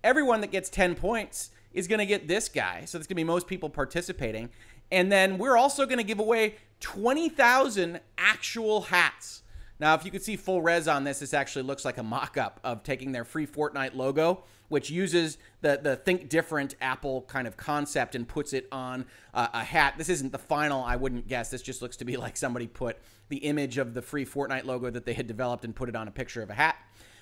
everyone 0.04 0.42
that 0.42 0.52
gets 0.52 0.70
10 0.70 0.96
points 0.96 1.52
is 1.74 1.88
going 1.88 2.00
to 2.00 2.06
get 2.06 2.28
this 2.28 2.50
guy. 2.50 2.84
So 2.86 2.98
there's 2.98 3.08
going 3.08 3.16
to 3.16 3.16
be 3.16 3.24
most 3.24 3.48
people 3.48 3.70
participating. 3.70 4.50
And 4.92 5.12
then 5.12 5.38
we're 5.38 5.58
also 5.58 5.86
going 5.86 5.98
to 5.98 6.04
give 6.04 6.20
away 6.20 6.56
20,000 6.82 8.00
actual 8.18 8.82
hats. 8.82 9.44
Now, 9.80 9.96
if 9.96 10.06
you 10.06 10.12
could 10.12 10.22
see 10.22 10.36
full 10.36 10.62
res 10.62 10.88
on 10.88 11.04
this, 11.04 11.20
this 11.20 11.34
actually 11.34 11.64
looks 11.64 11.84
like 11.84 11.98
a 11.98 12.04
mock 12.04 12.38
up 12.38 12.60
of 12.64 12.84
taking 12.84 13.12
their 13.12 13.26
free 13.26 13.48
Fortnite 13.48 13.96
logo, 13.96 14.44
which 14.74 14.90
uses 14.90 15.38
the, 15.62 15.80
the 15.82 15.96
Think 15.96 16.30
Different 16.30 16.76
Apple 16.82 17.22
kind 17.28 17.48
of 17.48 17.56
concept 17.56 18.16
and 18.16 18.28
puts 18.28 18.54
it 18.54 18.68
on 18.72 19.06
uh, 19.36 19.48
a 19.54 19.64
hat. 19.64 19.94
This 20.00 20.10
isn't 20.10 20.32
the 20.32 20.40
final, 20.40 20.84
I 20.84 20.96
wouldn't 20.96 21.28
guess. 21.28 21.52
This 21.52 21.62
just 21.62 21.84
looks 21.84 21.96
to 21.98 22.06
be 22.06 22.18
like 22.24 22.36
somebody 22.36 22.66
put 22.66 22.98
the 23.30 23.38
image 23.38 23.78
of 23.78 23.94
the 23.94 24.02
free 24.02 24.26
Fortnite 24.26 24.66
logo 24.66 24.90
that 24.90 25.06
they 25.06 25.14
had 25.14 25.28
developed 25.28 25.64
and 25.64 25.76
put 25.76 25.90
it 25.90 25.96
on 25.96 26.08
a 26.08 26.12
picture 26.12 26.42
of 26.42 26.50
a 26.50 26.56
hat. 26.56 26.76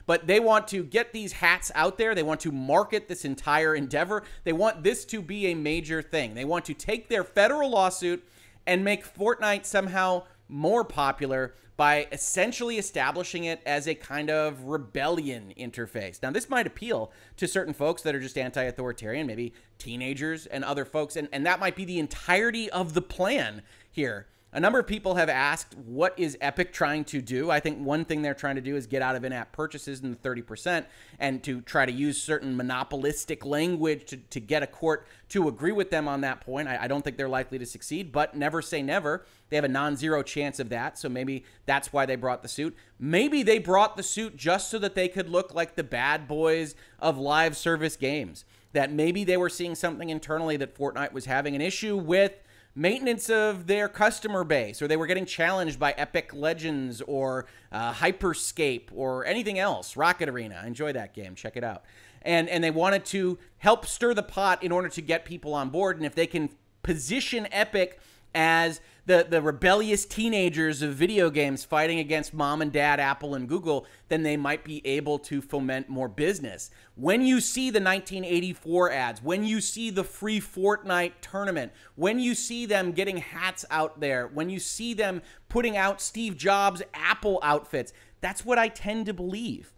But 0.05 0.27
they 0.27 0.39
want 0.39 0.67
to 0.69 0.83
get 0.83 1.11
these 1.11 1.33
hats 1.33 1.71
out 1.75 1.97
there. 1.97 2.15
They 2.15 2.23
want 2.23 2.39
to 2.41 2.51
market 2.51 3.09
this 3.09 3.25
entire 3.25 3.75
endeavor. 3.75 4.23
They 4.45 4.53
want 4.53 4.81
this 4.81 5.03
to 5.05 5.21
be 5.21 5.47
a 5.47 5.53
major 5.53 6.01
thing. 6.01 6.33
They 6.33 6.45
want 6.45 6.65
to 6.65 6.73
take 6.73 7.09
their 7.09 7.23
federal 7.25 7.69
lawsuit 7.69 8.23
and 8.65 8.83
make 8.83 9.05
Fortnite 9.05 9.65
somehow 9.65 10.23
more 10.51 10.83
popular 10.83 11.55
by 11.77 12.07
essentially 12.11 12.77
establishing 12.77 13.45
it 13.45 13.61
as 13.65 13.87
a 13.87 13.95
kind 13.95 14.29
of 14.29 14.65
rebellion 14.65 15.53
interface. 15.57 16.21
Now, 16.21 16.29
this 16.29 16.49
might 16.49 16.67
appeal 16.67 17.11
to 17.37 17.47
certain 17.47 17.73
folks 17.73 18.03
that 18.03 18.13
are 18.13 18.19
just 18.19 18.37
anti 18.37 18.61
authoritarian, 18.61 19.25
maybe 19.25 19.53
teenagers 19.79 20.45
and 20.45 20.63
other 20.63 20.85
folks, 20.85 21.15
and, 21.15 21.27
and 21.31 21.45
that 21.45 21.59
might 21.59 21.75
be 21.75 21.85
the 21.85 21.97
entirety 21.97 22.69
of 22.69 22.93
the 22.93 23.01
plan 23.01 23.63
here. 23.89 24.27
A 24.53 24.59
number 24.59 24.79
of 24.79 24.85
people 24.85 25.15
have 25.15 25.29
asked, 25.29 25.77
what 25.77 26.13
is 26.17 26.37
Epic 26.41 26.73
trying 26.73 27.05
to 27.05 27.21
do? 27.21 27.49
I 27.49 27.61
think 27.61 27.79
one 27.79 28.03
thing 28.03 28.21
they're 28.21 28.33
trying 28.33 28.55
to 28.55 28.61
do 28.61 28.75
is 28.75 28.85
get 28.85 29.01
out 29.01 29.15
of 29.15 29.23
in 29.23 29.31
app 29.31 29.53
purchases 29.53 30.01
in 30.01 30.11
the 30.11 30.17
30% 30.17 30.85
and 31.19 31.41
to 31.43 31.61
try 31.61 31.85
to 31.85 31.91
use 31.91 32.21
certain 32.21 32.57
monopolistic 32.57 33.45
language 33.45 34.07
to, 34.07 34.17
to 34.17 34.41
get 34.41 34.61
a 34.61 34.67
court 34.67 35.07
to 35.29 35.47
agree 35.47 35.71
with 35.71 35.89
them 35.89 36.05
on 36.09 36.19
that 36.21 36.41
point. 36.41 36.67
I, 36.67 36.83
I 36.83 36.87
don't 36.89 37.01
think 37.01 37.15
they're 37.15 37.29
likely 37.29 37.59
to 37.59 37.65
succeed, 37.65 38.11
but 38.11 38.35
never 38.35 38.61
say 38.61 38.81
never. 38.81 39.25
They 39.49 39.55
have 39.55 39.63
a 39.63 39.69
non 39.69 39.95
zero 39.95 40.21
chance 40.21 40.59
of 40.59 40.67
that. 40.67 40.99
So 40.99 41.07
maybe 41.07 41.45
that's 41.65 41.93
why 41.93 42.05
they 42.05 42.17
brought 42.17 42.41
the 42.41 42.49
suit. 42.49 42.75
Maybe 42.99 43.43
they 43.43 43.57
brought 43.57 43.95
the 43.95 44.03
suit 44.03 44.35
just 44.35 44.69
so 44.69 44.77
that 44.79 44.95
they 44.95 45.07
could 45.07 45.29
look 45.29 45.53
like 45.53 45.75
the 45.75 45.83
bad 45.83 46.27
boys 46.27 46.75
of 46.99 47.17
live 47.17 47.55
service 47.55 47.95
games. 47.95 48.43
That 48.73 48.91
maybe 48.91 49.23
they 49.23 49.37
were 49.37 49.49
seeing 49.49 49.75
something 49.75 50.09
internally 50.09 50.57
that 50.57 50.77
Fortnite 50.77 51.13
was 51.13 51.23
having 51.23 51.55
an 51.55 51.61
issue 51.61 51.95
with 51.95 52.33
maintenance 52.75 53.29
of 53.29 53.67
their 53.67 53.87
customer 53.87 54.43
base, 54.43 54.81
or 54.81 54.87
they 54.87 54.97
were 54.97 55.07
getting 55.07 55.25
challenged 55.25 55.79
by 55.79 55.93
Apex 55.97 56.33
Legends 56.33 57.01
or 57.01 57.45
uh, 57.71 57.93
Hyperscape 57.93 58.89
or 58.93 59.25
anything 59.25 59.59
else. 59.59 59.97
Rocket 59.97 60.29
Arena. 60.29 60.63
Enjoy 60.65 60.93
that 60.93 61.13
game. 61.13 61.35
Check 61.35 61.57
it 61.57 61.63
out. 61.63 61.83
And 62.21 62.47
and 62.49 62.63
they 62.63 62.71
wanted 62.71 63.05
to 63.05 63.39
help 63.57 63.85
stir 63.85 64.13
the 64.13 64.23
pot 64.23 64.63
in 64.63 64.71
order 64.71 64.89
to 64.89 65.01
get 65.01 65.25
people 65.25 65.53
on 65.53 65.69
board. 65.69 65.97
And 65.97 66.05
if 66.05 66.15
they 66.15 66.27
can 66.27 66.49
position 66.83 67.47
Epic 67.51 67.99
as 68.33 68.79
the, 69.11 69.27
the 69.29 69.41
rebellious 69.41 70.05
teenagers 70.05 70.81
of 70.81 70.93
video 70.93 71.29
games 71.29 71.65
fighting 71.65 71.99
against 71.99 72.33
mom 72.33 72.61
and 72.61 72.71
dad, 72.71 72.97
Apple 72.97 73.35
and 73.35 73.45
Google, 73.45 73.85
then 74.07 74.23
they 74.23 74.37
might 74.37 74.63
be 74.63 74.81
able 74.87 75.19
to 75.19 75.41
foment 75.41 75.89
more 75.89 76.07
business. 76.07 76.71
When 76.95 77.21
you 77.21 77.41
see 77.41 77.71
the 77.71 77.81
1984 77.81 78.91
ads, 78.91 79.21
when 79.21 79.43
you 79.43 79.59
see 79.59 79.89
the 79.89 80.05
free 80.05 80.39
Fortnite 80.39 81.11
tournament, 81.19 81.73
when 81.95 82.19
you 82.19 82.33
see 82.33 82.65
them 82.65 82.93
getting 82.93 83.17
hats 83.17 83.65
out 83.69 83.99
there, 83.99 84.27
when 84.27 84.49
you 84.49 84.59
see 84.59 84.93
them 84.93 85.21
putting 85.49 85.75
out 85.75 85.99
Steve 85.99 86.37
Jobs 86.37 86.81
Apple 86.93 87.41
outfits, 87.43 87.91
that's 88.21 88.45
what 88.45 88.57
I 88.57 88.69
tend 88.69 89.07
to 89.07 89.13
believe. 89.13 89.73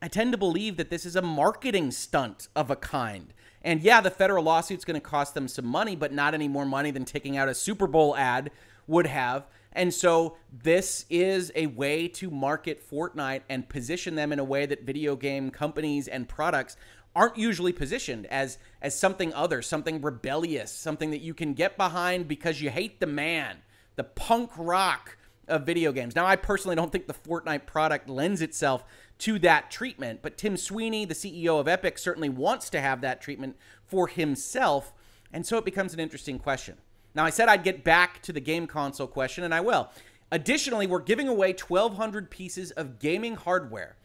I 0.00 0.06
tend 0.06 0.30
to 0.30 0.38
believe 0.38 0.76
that 0.76 0.90
this 0.90 1.04
is 1.04 1.16
a 1.16 1.22
marketing 1.22 1.90
stunt 1.90 2.46
of 2.54 2.70
a 2.70 2.76
kind. 2.76 3.34
And 3.62 3.82
yeah, 3.82 4.00
the 4.00 4.12
federal 4.12 4.44
lawsuit's 4.44 4.84
going 4.84 5.00
to 5.00 5.00
cost 5.00 5.34
them 5.34 5.48
some 5.48 5.66
money, 5.66 5.96
but 5.96 6.12
not 6.12 6.34
any 6.34 6.46
more 6.46 6.64
money 6.64 6.92
than 6.92 7.04
taking 7.04 7.36
out 7.36 7.48
a 7.48 7.54
Super 7.54 7.88
Bowl 7.88 8.16
ad 8.16 8.52
would 8.86 9.06
have. 9.06 9.46
And 9.72 9.92
so 9.92 10.36
this 10.50 11.04
is 11.10 11.52
a 11.54 11.66
way 11.66 12.08
to 12.08 12.30
market 12.30 12.82
Fortnite 12.88 13.42
and 13.48 13.68
position 13.68 14.14
them 14.14 14.32
in 14.32 14.38
a 14.38 14.44
way 14.44 14.66
that 14.66 14.84
video 14.84 15.16
game 15.16 15.50
companies 15.50 16.08
and 16.08 16.28
products 16.28 16.76
aren't 17.14 17.36
usually 17.36 17.72
positioned 17.72 18.26
as 18.26 18.58
as 18.82 18.98
something 18.98 19.32
other, 19.34 19.62
something 19.62 20.00
rebellious, 20.00 20.70
something 20.70 21.10
that 21.10 21.20
you 21.20 21.34
can 21.34 21.54
get 21.54 21.76
behind 21.76 22.28
because 22.28 22.60
you 22.60 22.70
hate 22.70 23.00
the 23.00 23.06
man, 23.06 23.58
the 23.96 24.04
punk 24.04 24.50
rock 24.56 25.16
of 25.48 25.64
video 25.64 25.92
games. 25.92 26.14
Now, 26.14 26.26
I 26.26 26.36
personally 26.36 26.76
don't 26.76 26.90
think 26.90 27.06
the 27.06 27.14
Fortnite 27.14 27.66
product 27.66 28.08
lends 28.08 28.42
itself 28.42 28.84
to 29.18 29.38
that 29.40 29.70
treatment. 29.70 30.20
But 30.22 30.36
Tim 30.36 30.56
Sweeney, 30.56 31.04
the 31.04 31.14
CEO 31.14 31.60
of 31.60 31.68
Epic, 31.68 31.98
certainly 31.98 32.28
wants 32.28 32.68
to 32.70 32.80
have 32.80 33.00
that 33.00 33.20
treatment 33.20 33.56
for 33.84 34.08
himself. 34.08 34.92
And 35.32 35.46
so 35.46 35.58
it 35.58 35.64
becomes 35.64 35.94
an 35.94 36.00
interesting 36.00 36.38
question. 36.38 36.76
Now, 37.16 37.24
I 37.24 37.30
said 37.30 37.48
I'd 37.48 37.64
get 37.64 37.82
back 37.82 38.22
to 38.22 38.32
the 38.32 38.40
game 38.40 38.66
console 38.66 39.06
question, 39.06 39.42
and 39.42 39.54
I 39.54 39.60
will. 39.60 39.90
Additionally, 40.30 40.86
we're 40.86 41.00
giving 41.00 41.28
away 41.28 41.54
1,200 41.54 42.30
pieces 42.30 42.70
of 42.72 42.98
gaming 42.98 43.36
hardware 43.36 43.96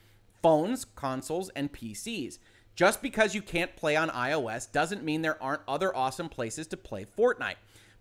phones, 0.41 0.85
consoles, 0.85 1.49
and 1.49 1.71
PCs. 1.71 2.39
Just 2.73 3.01
because 3.01 3.35
you 3.35 3.41
can't 3.43 3.75
play 3.75 3.95
on 3.95 4.09
iOS 4.09 4.71
doesn't 4.71 5.03
mean 5.03 5.21
there 5.21 5.41
aren't 5.43 5.61
other 5.67 5.95
awesome 5.95 6.29
places 6.29 6.65
to 6.67 6.77
play 6.77 7.05
Fortnite. 7.05 7.57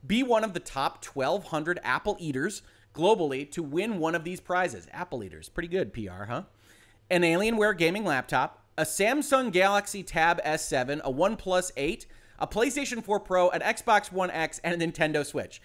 Be 0.07 0.23
one 0.23 0.45
of 0.45 0.55
the 0.55 0.61
top 0.61 1.05
1,200 1.05 1.81
Apple 1.83 2.17
eaters 2.19 2.63
globally 2.95 3.51
to 3.51 3.63
win 3.63 3.99
one 3.99 4.15
of 4.15 4.25
these 4.25 4.41
prizes. 4.41 4.87
Apple 4.93 5.23
eaters, 5.23 5.51
pretty 5.51 5.69
good 5.69 5.93
PR, 5.93 6.25
huh? 6.29 6.45
an 7.11 7.23
Alienware 7.23 7.77
gaming 7.77 8.05
laptop, 8.05 8.65
a 8.79 8.85
Samsung 8.85 9.51
Galaxy 9.51 10.03
Tab 10.03 10.41
S7, 10.45 11.01
a 11.01 11.13
OnePlus 11.13 11.73
8, 11.77 12.07
a 12.41 12.47
PlayStation 12.47 13.05
4 13.05 13.21
Pro, 13.21 13.51
an 13.51 13.61
Xbox 13.61 14.11
One 14.11 14.31
X, 14.31 14.61
and 14.65 14.81
a 14.81 14.87
Nintendo 14.87 15.25
Switch. 15.25 15.61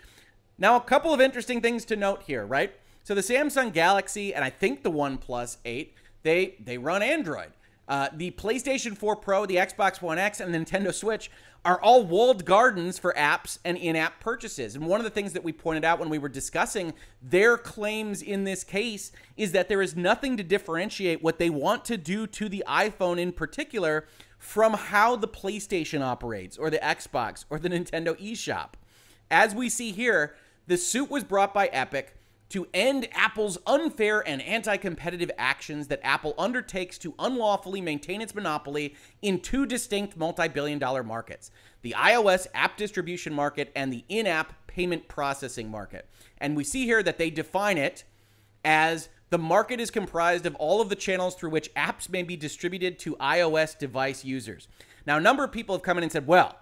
Now, 0.58 0.76
a 0.76 0.82
couple 0.82 1.14
of 1.14 1.22
interesting 1.22 1.62
things 1.62 1.86
to 1.86 1.96
note 1.96 2.24
here, 2.24 2.46
right? 2.46 2.74
So 3.04 3.14
the 3.14 3.22
Samsung 3.22 3.72
Galaxy 3.72 4.34
and 4.34 4.44
I 4.44 4.50
think 4.50 4.84
the 4.84 4.92
OnePlus 4.92 5.58
8, 5.64 5.94
they 6.24 6.56
they 6.60 6.78
run 6.78 7.04
Android. 7.04 7.52
Uh, 7.88 8.10
the 8.14 8.32
PlayStation 8.32 8.98
4 8.98 9.16
Pro, 9.18 9.46
the 9.46 9.58
Xbox 9.58 10.02
One 10.02 10.18
X, 10.18 10.40
and 10.40 10.54
Nintendo 10.54 10.92
Switch 10.92 11.30
are 11.64 11.82
all 11.82 12.04
walled 12.04 12.46
gardens 12.46 12.98
for 13.00 13.14
apps 13.14 13.58
and 13.66 13.78
in 13.78 13.96
app 13.96 14.20
purchases. 14.20 14.76
And 14.76 14.86
one 14.86 15.00
of 15.00 15.04
the 15.04 15.10
things 15.10 15.34
that 15.34 15.44
we 15.44 15.52
pointed 15.52 15.84
out 15.84 16.00
when 16.00 16.10
we 16.10 16.20
were 16.20 16.30
discussing 16.30 16.94
their 17.22 17.58
claims 17.58 18.22
in 18.22 18.44
this 18.44 18.64
case 18.64 19.12
is 19.36 19.52
that 19.52 19.68
there 19.68 19.82
is 19.82 19.96
nothing 19.96 20.38
to 20.38 20.44
differentiate 20.44 21.24
what 21.24 21.40
they 21.40 21.50
want 21.50 21.84
to 21.86 21.98
do 21.98 22.28
to 22.28 22.50
the 22.50 22.64
iPhone 22.68 23.20
in 23.20 23.32
particular 23.32 24.06
from 24.46 24.74
how 24.74 25.16
the 25.16 25.28
PlayStation 25.28 26.02
operates 26.02 26.56
or 26.56 26.70
the 26.70 26.78
Xbox 26.78 27.46
or 27.50 27.58
the 27.58 27.68
Nintendo 27.68 28.16
eShop. 28.22 28.74
As 29.32 29.56
we 29.56 29.70
see 29.70 29.92
here, 29.92 30.36
the 30.68 30.78
suit 30.78 31.10
was 31.10 31.24
brought 31.24 31.52
by 31.52 31.66
Epic 31.68 32.16
to 32.50 32.68
end 32.72 33.08
Apple's 33.12 33.58
unfair 33.66 34.26
and 34.26 34.44
anti 34.44 34.78
competitive 34.78 35.32
actions 35.40 35.88
that 35.88 36.00
Apple 36.04 36.36
undertakes 36.38 37.00
to 37.00 37.16
unlawfully 37.18 37.82
maintain 37.82 38.22
its 38.22 38.36
monopoly 38.36 38.94
in 39.24 39.40
two 39.40 39.66
distinct 39.66 40.16
multi 40.16 40.48
billion 40.48 40.78
dollar 40.78 41.04
markets 41.04 41.50
the 41.82 41.96
iOS 41.98 42.46
app 42.54 42.78
distribution 42.78 43.34
market 43.34 43.72
and 43.76 43.92
the 43.92 44.06
in 44.10 44.28
app 44.28 44.68
payment 44.68 45.08
processing 45.08 45.72
market. 45.72 46.08
And 46.38 46.56
we 46.56 46.64
see 46.64 46.86
here 46.86 47.02
that 47.02 47.18
they 47.18 47.32
define 47.32 47.80
it 47.80 48.04
as 48.64 49.10
the 49.36 49.40
market 49.40 49.82
is 49.82 49.92
comprised 49.92 50.46
of 50.46 50.56
all 50.56 50.80
of 50.80 50.88
the 50.88 50.96
channels 50.96 51.36
through 51.36 51.50
which 51.50 51.74
apps 51.74 52.08
may 52.10 52.24
be 52.24 52.38
distributed 52.38 52.98
to 52.98 53.18
iOS 53.18 53.78
device 53.78 54.24
users. 54.24 54.70
Now, 55.06 55.18
a 55.18 55.20
number 55.20 55.44
of 55.44 55.52
people 55.52 55.76
have 55.76 55.84
come 55.84 55.98
in 55.98 56.04
and 56.04 56.12
said, 56.12 56.26
well, 56.26 56.58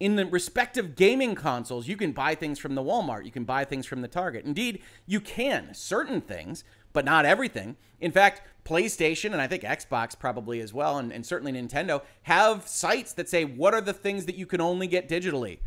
in 0.00 0.16
the 0.16 0.26
respective 0.26 0.96
gaming 0.96 1.36
consoles, 1.36 1.86
you 1.86 1.96
can 1.96 2.10
buy 2.10 2.34
things 2.34 2.58
from 2.58 2.74
the 2.74 2.82
Walmart, 2.82 3.26
you 3.26 3.30
can 3.30 3.44
buy 3.44 3.64
things 3.64 3.86
from 3.86 4.02
the 4.02 4.08
Target. 4.08 4.44
Indeed, 4.44 4.82
you 5.06 5.20
can, 5.20 5.72
certain 5.72 6.20
things, 6.20 6.64
but 6.92 7.04
not 7.04 7.26
everything. 7.26 7.76
In 8.00 8.10
fact, 8.10 8.42
PlayStation 8.64 9.26
and 9.26 9.40
I 9.40 9.46
think 9.46 9.62
Xbox 9.62 10.18
probably 10.18 10.58
as 10.60 10.74
well, 10.74 10.98
and, 10.98 11.12
and 11.12 11.24
certainly 11.24 11.52
Nintendo, 11.52 12.02
have 12.22 12.66
sites 12.66 13.12
that 13.12 13.28
say, 13.28 13.44
what 13.44 13.72
are 13.72 13.80
the 13.80 13.92
things 13.92 14.26
that 14.26 14.34
you 14.34 14.46
can 14.46 14.60
only 14.60 14.88
get 14.88 15.08
digitally? 15.08 15.58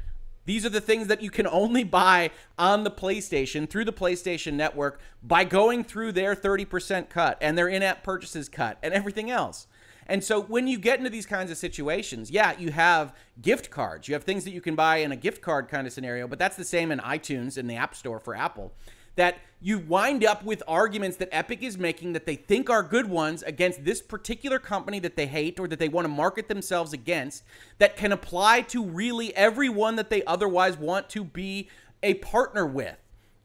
These 0.46 0.66
are 0.66 0.70
the 0.70 0.82
things 0.82 1.08
that 1.08 1.22
you 1.22 1.30
can 1.30 1.48
only 1.48 1.84
buy 1.84 2.32
on 2.58 2.84
the 2.84 2.92
PlayStation 2.92 3.70
through 3.70 3.86
the 3.86 3.94
PlayStation 3.94 4.54
Network 4.54 5.00
by 5.22 5.44
going 5.44 5.84
through 5.84 6.12
their 6.12 6.36
30% 6.36 7.10
cut 7.10 7.38
and 7.42 7.58
their 7.58 7.68
in 7.68 7.82
app 7.84 8.04
purchases 8.04 8.50
cut 8.50 8.78
and 8.84 8.94
everything 8.94 9.32
else. 9.32 9.68
And 10.06 10.24
so 10.24 10.42
when 10.42 10.68
you 10.68 10.78
get 10.78 10.98
into 10.98 11.10
these 11.10 11.26
kinds 11.26 11.50
of 11.50 11.58
situations, 11.58 12.30
yeah, 12.30 12.58
you 12.60 12.72
have 12.72 13.16
gift 13.42 13.70
cards. 13.70 14.08
You 14.08 14.16
have 14.16 14.24
things 14.24 14.44
that 14.44 14.52
you 14.52 14.60
can 14.60 14.76
buy 14.76 14.98
in 14.98 15.12
a 15.12 15.16
gift 15.16 15.42
card 15.42 15.70
kind 15.70 15.88
of 15.88 15.94
scenario, 15.94 16.28
but 16.28 16.40
that's 16.40 16.58
the 16.58 16.66
same 16.66 16.92
in 16.92 17.00
iTunes 17.00 17.58
in 17.58 17.68
the 17.68 17.76
App 17.76 17.96
Store 17.96 18.20
for 18.20 18.36
Apple. 18.36 18.74
That 19.16 19.38
you 19.62 19.80
wind 19.80 20.26
up 20.26 20.44
with 20.44 20.62
arguments 20.68 21.18
that 21.18 21.30
Epic 21.32 21.64
is 21.64 21.78
making 21.78 22.14
that 22.14 22.26
they 22.26 22.36
think 22.36 22.70
are 22.70 22.84
good 22.84 23.10
ones 23.10 23.44
against 23.44 23.86
this 23.86 24.02
particular 24.02 24.60
company 24.60 25.00
that 25.00 25.16
they 25.16 25.26
hate 25.26 25.60
or 25.60 25.68
that 25.70 25.80
they 25.80 25.88
want 25.88 26.06
to 26.06 26.10
market 26.10 26.50
themselves 26.50 26.92
against 26.92 27.44
that 27.78 27.96
can 27.96 28.12
apply 28.12 28.62
to 28.62 28.84
really 28.84 29.34
everyone 29.36 29.96
that 29.96 30.10
they 30.10 30.24
otherwise 30.26 30.78
want 30.78 31.10
to 31.10 31.24
be 31.24 31.70
a 32.02 32.16
partner 32.16 32.66
with 32.66 32.98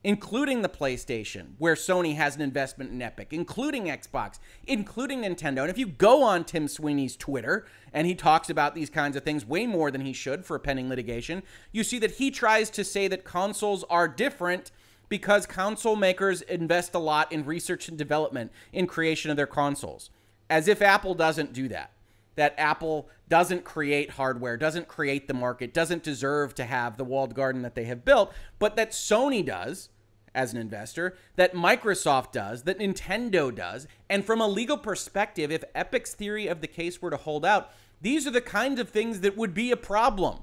including 0.05 0.63
the 0.63 0.69
PlayStation, 0.69 1.49
where 1.59 1.75
Sony 1.75 2.15
has 2.15 2.37
an 2.37 2.43
investment 2.43 2.91
in 2.93 3.03
Epic, 3.03 3.29
including 3.33 3.87
Xbox, 3.87 4.39
including 4.67 5.23
Nintendo. 5.23 5.63
And 5.63 5.71
if 5.71 5.79
you 5.79 5.87
go 5.87 6.23
on 6.23 6.45
Tim 6.45 6.69
Sweeney's 6.69 7.17
Twitter 7.17 7.67
and 7.93 8.07
he 8.07 8.15
talks 8.15 8.49
about 8.49 8.75
these 8.75 8.91
kinds 8.91 9.17
of 9.17 9.25
things 9.25 9.45
way 9.45 9.67
more 9.67 9.91
than 9.91 10.03
he 10.03 10.13
should 10.13 10.45
for 10.45 10.55
a 10.55 10.61
pending 10.61 10.89
litigation, 10.89 11.43
you 11.73 11.83
see 11.83 11.99
that 11.99 12.13
he 12.13 12.31
tries 12.31 12.71
to 12.71 12.85
say 12.85 13.09
that 13.09 13.25
consoles 13.25 13.85
are 13.91 14.07
different 14.07 14.71
because 15.09 15.47
console 15.47 15.97
makers 15.97 16.42
invest 16.42 16.94
a 16.94 16.99
lot 16.99 17.33
in 17.33 17.44
research 17.44 17.88
and 17.88 17.97
development 17.97 18.53
in 18.73 18.87
creation 18.87 19.31
of 19.31 19.37
their 19.37 19.47
consoles. 19.47 20.11
As 20.51 20.68
if 20.68 20.83
Apple 20.83 21.14
doesn't 21.14 21.53
do 21.53 21.68
that. 21.68 21.92
That 22.37 22.55
Apple 22.57 23.09
doesn't 23.29 23.64
create 23.64 24.11
hardware, 24.11 24.57
doesn't 24.57 24.87
create 24.87 25.27
the 25.27 25.35
market, 25.35 25.75
doesn't 25.75 26.05
deserve 26.05 26.55
to 26.55 26.64
have 26.64 26.97
the 26.97 27.05
walled 27.05 27.35
garden 27.35 27.62
that 27.62 27.75
they 27.75 27.85
have 27.85 28.05
built, 28.05 28.33
but 28.59 28.77
that 28.77 28.92
Sony 28.92 29.44
does 29.44 29.88
as 30.35 30.53
an 30.53 30.61
investor, 30.61 31.16
that 31.35 31.55
Microsoft 31.55 32.31
does, 32.31 32.62
that 32.62 32.79
Nintendo 32.79 33.53
does. 33.53 33.88
And 34.09 34.25
from 34.25 34.40
a 34.40 34.47
legal 34.47 34.79
perspective, 34.79 35.51
if 35.51 35.64
Epic's 35.75 36.14
theory 36.14 36.47
of 36.47 36.61
the 36.61 36.68
case 36.68 37.03
were 37.03 37.11
to 37.11 37.16
hold 37.16 37.44
out, 37.44 37.71
these 38.01 38.27
are 38.27 38.31
the 38.31 38.40
kinds 38.40 38.79
of 38.79 38.88
things 38.88 39.21
that 39.21 39.37
would 39.37 39.53
be 39.53 39.73
a 39.73 39.77
problem. 39.77 40.40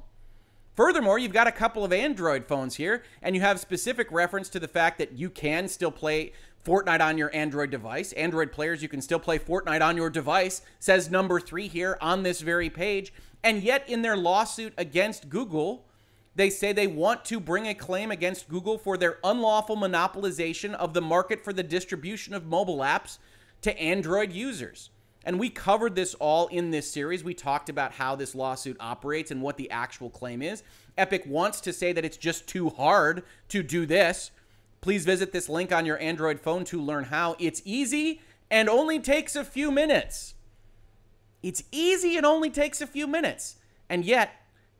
Furthermore, 0.75 1.17
you've 1.17 1.31
got 1.31 1.47
a 1.47 1.53
couple 1.53 1.85
of 1.85 1.93
Android 1.93 2.45
phones 2.47 2.75
here, 2.75 3.03
and 3.21 3.33
you 3.33 3.41
have 3.41 3.61
specific 3.61 4.11
reference 4.11 4.49
to 4.49 4.59
the 4.59 4.67
fact 4.67 4.97
that 4.97 5.13
you 5.13 5.29
can 5.29 5.69
still 5.69 5.91
play 5.91 6.33
Fortnite 6.65 6.99
on 6.99 7.17
your 7.17 7.33
Android 7.33 7.69
device. 7.69 8.11
Android 8.13 8.51
players, 8.51 8.81
you 8.81 8.89
can 8.89 9.01
still 9.01 9.19
play 9.19 9.39
Fortnite 9.39 9.81
on 9.81 9.95
your 9.95 10.09
device, 10.09 10.61
says 10.79 11.09
number 11.09 11.39
three 11.39 11.69
here 11.69 11.97
on 12.01 12.23
this 12.23 12.41
very 12.41 12.69
page. 12.69 13.13
And 13.41 13.63
yet, 13.63 13.87
in 13.87 14.01
their 14.01 14.17
lawsuit 14.17 14.73
against 14.77 15.29
Google, 15.29 15.85
they 16.35 16.49
say 16.49 16.73
they 16.73 16.87
want 16.87 17.23
to 17.25 17.39
bring 17.39 17.67
a 17.67 17.73
claim 17.73 18.11
against 18.11 18.49
Google 18.49 18.77
for 18.77 18.97
their 18.97 19.19
unlawful 19.23 19.77
monopolization 19.77 20.73
of 20.73 20.93
the 20.93 21.01
market 21.01 21.41
for 21.41 21.53
the 21.53 21.63
distribution 21.63 22.33
of 22.33 22.45
mobile 22.45 22.79
apps 22.79 23.19
to 23.61 23.79
Android 23.79 24.33
users. 24.33 24.89
And 25.25 25.39
we 25.39 25.49
covered 25.49 25.95
this 25.95 26.13
all 26.13 26.47
in 26.47 26.69
this 26.69 26.89
series. 26.89 27.23
We 27.23 27.33
talked 27.33 27.67
about 27.67 27.93
how 27.93 28.15
this 28.15 28.35
lawsuit 28.35 28.77
operates 28.79 29.31
and 29.31 29.41
what 29.41 29.57
the 29.57 29.71
actual 29.71 30.11
claim 30.11 30.43
is. 30.43 30.61
Epic 30.97 31.23
wants 31.25 31.59
to 31.61 31.73
say 31.73 31.91
that 31.91 32.05
it's 32.05 32.17
just 32.17 32.47
too 32.47 32.69
hard 32.69 33.23
to 33.49 33.63
do 33.63 33.87
this. 33.87 34.29
Please 34.81 35.03
visit 35.03 35.31
this 35.31 35.49
link 35.49 35.71
on 35.71 35.85
your 35.85 35.99
Android 35.99 36.39
phone 36.39 36.63
to 36.65 36.79
learn 36.79 37.05
how. 37.05 37.35
It's 37.39 37.61
easy 37.65 38.21
and 38.51 38.69
only 38.69 38.99
takes 38.99 39.35
a 39.35 39.43
few 39.43 39.71
minutes. 39.71 40.35
It's 41.41 41.63
easy 41.71 42.17
and 42.17 42.25
only 42.25 42.51
takes 42.51 42.79
a 42.79 42.87
few 42.87 43.07
minutes. 43.07 43.55
And 43.89 44.05
yet, 44.05 44.31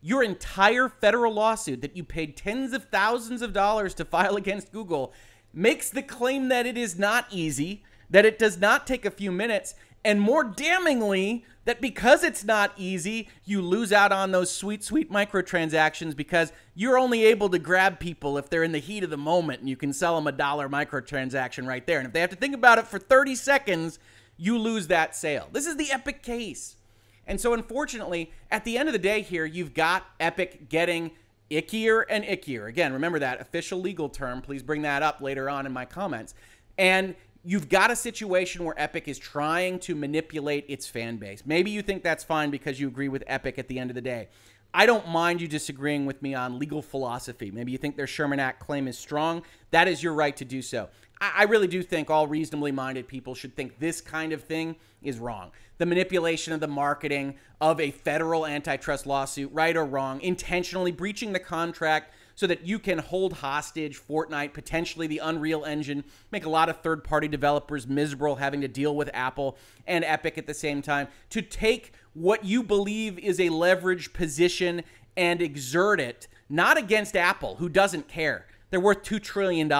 your 0.02 0.24
entire 0.24 0.88
federal 0.88 1.34
lawsuit 1.34 1.82
that 1.82 1.98
you 1.98 2.04
paid 2.04 2.38
tens 2.38 2.74
of 2.74 2.90
thousands 2.90 3.42
of 3.42 3.54
dollars 3.54 3.96
to 3.96 4.06
file 4.06 4.36
against 4.36 4.72
Google 4.72 5.12
makes 5.52 5.90
the 5.90 6.04
claim 6.04 6.50
that 6.50 6.68
it 6.68 6.78
is 6.78 7.00
not 7.00 7.26
easy, 7.32 7.84
that 8.10 8.26
it 8.26 8.38
does 8.38 8.60
not 8.60 8.86
take 8.86 9.06
a 9.06 9.12
few 9.12 9.32
minutes, 9.32 9.74
and 10.06 10.22
more 10.22 10.46
damningly, 10.46 11.44
that 11.66 11.82
because 11.82 12.24
it's 12.24 12.44
not 12.44 12.72
easy, 12.78 13.28
you 13.44 13.60
lose 13.60 13.92
out 13.92 14.12
on 14.12 14.32
those 14.32 14.52
sweet, 14.52 14.84
sweet 14.84 15.12
microtransactions 15.12 16.16
because 16.16 16.54
you're 16.76 16.98
only 16.98 17.26
able 17.26 17.50
to 17.50 17.58
grab 17.58 18.00
people 18.00 18.38
if 18.38 18.48
they're 18.50 18.64
in 18.64 18.72
the 18.72 18.78
heat 18.78 19.04
of 19.04 19.10
the 19.10 19.18
moment 19.18 19.62
and 19.62 19.68
you 19.70 19.76
can 19.76 19.92
sell 19.92 20.16
them 20.16 20.28
a 20.28 20.32
dollar 20.32 20.70
microtransaction 20.70 21.68
right 21.68 21.86
there. 21.88 21.98
And 21.98 22.06
if 22.06 22.14
they 22.14 22.22
have 22.22 22.30
to 22.30 22.36
think 22.36 22.54
about 22.54 22.78
it 22.78 22.86
for 22.86 23.00
30 23.00 23.34
seconds, 23.34 23.98
you 24.38 24.60
lose 24.60 24.88
that 24.88 25.16
sale. 25.16 25.50
This 25.52 25.66
is 25.66 25.76
the 25.76 25.92
Epic 25.92 26.22
case. 26.22 26.78
And 27.26 27.42
so, 27.42 27.54
unfortunately, 27.54 28.32
at 28.52 28.64
the 28.64 28.78
end 28.78 28.88
of 28.88 28.94
the 28.94 29.00
day, 29.00 29.22
here, 29.22 29.46
you've 29.46 29.74
got 29.74 30.06
Epic 30.20 30.70
getting 30.70 31.12
ickier 31.50 32.04
and 32.08 32.24
ickier. 32.24 32.68
Again, 32.68 32.94
remember 32.94 33.18
that 33.18 33.42
official 33.42 33.82
legal 33.82 34.10
term. 34.10 34.44
Please 34.44 34.62
bring 34.62 34.84
that 34.84 35.02
up 35.02 35.22
later 35.22 35.50
on 35.50 35.66
in 35.66 35.74
my 35.74 35.86
comments. 35.86 36.36
And 36.78 37.16
you've 37.46 37.70
got 37.70 37.92
a 37.92 37.96
situation 37.96 38.66
where 38.66 38.74
Epic 38.78 39.08
is 39.08 39.20
trying 39.20 39.78
to 39.80 39.94
manipulate 39.94 40.66
its 40.68 40.88
fan 40.88 41.18
base. 41.18 41.44
Maybe 41.46 41.70
you 41.70 41.84
think 41.84 42.02
that's 42.02 42.24
fine 42.24 42.50
because 42.50 42.80
you 42.80 42.88
agree 42.88 43.08
with 43.08 43.24
Epic 43.28 43.60
at 43.60 43.68
the 43.68 43.78
end 43.78 43.92
of 43.92 43.96
the 43.96 44.02
day. 44.02 44.30
I 44.74 44.86
don't 44.86 45.08
mind 45.08 45.40
you 45.40 45.48
disagreeing 45.48 46.06
with 46.06 46.22
me 46.22 46.34
on 46.34 46.60
legal 46.60 46.82
philosophy. 46.82 47.52
Maybe 47.52 47.72
you 47.72 47.78
think 47.78 47.96
their 47.96 48.08
Sherman 48.08 48.40
Act 48.40 48.60
claim 48.60 48.88
is 48.88 48.98
strong. 48.98 49.44
That 49.72 49.88
is 49.88 50.04
your 50.04 50.14
right 50.14 50.36
to 50.36 50.44
do 50.44 50.62
so. 50.62 50.90
I 51.22 51.44
really 51.44 51.68
do 51.68 51.82
think 51.82 52.10
all 52.10 52.28
reasonably 52.28 52.74
minded 52.74 53.08
people 53.08 53.36
should 53.36 53.56
think 53.56 53.80
this 53.80 54.02
kind 54.02 54.34
of 54.34 54.44
thing 54.44 54.76
is 55.02 55.18
wrong. 55.18 55.52
The 55.78 55.86
manipulation 55.86 56.52
of 56.52 56.60
the 56.60 56.68
marketing 56.68 57.36
of 57.62 57.80
a 57.80 57.92
federal 57.92 58.46
antitrust 58.46 59.06
lawsuit, 59.06 59.50
right 59.54 59.78
or 59.78 59.86
wrong, 59.86 60.20
intentionally 60.20 60.92
breaching 60.92 61.32
the 61.32 61.40
contract 61.40 62.14
so 62.36 62.46
that 62.48 62.68
you 62.68 62.78
can 62.78 62.98
hold 62.98 63.34
hostage 63.34 64.00
Fortnite, 64.00 64.54
potentially 64.54 65.08
the 65.08 65.20
Unreal 65.20 65.64
Engine, 65.66 66.04
make 66.32 66.46
a 66.46 66.50
lot 66.50 66.70
of 66.70 66.82
third 66.82 67.04
party 67.04 67.28
developers 67.28 67.88
miserable 67.88 68.36
having 68.36 68.62
to 68.62 68.68
deal 68.68 68.96
with 68.96 69.10
Apple 69.14 69.58
and 69.88 70.04
Epic 70.04 70.38
at 70.38 70.46
the 70.46 70.54
same 70.54 70.82
time, 70.82 71.08
to 71.30 71.42
take 71.42 71.94
what 72.14 72.46
you 72.46 72.62
believe 72.62 73.18
is 73.20 73.40
a 73.40 73.50
leverage 73.50 74.14
position 74.14 74.84
and 75.18 75.42
exert 75.42 76.00
it, 76.00 76.28
not 76.50 76.78
against 76.78 77.16
Apple, 77.16 77.56
who 77.56 77.70
doesn't 77.70 78.08
care. 78.08 78.46
They're 78.70 78.80
worth 78.80 79.04
$2 79.04 79.22
trillion 79.22 79.72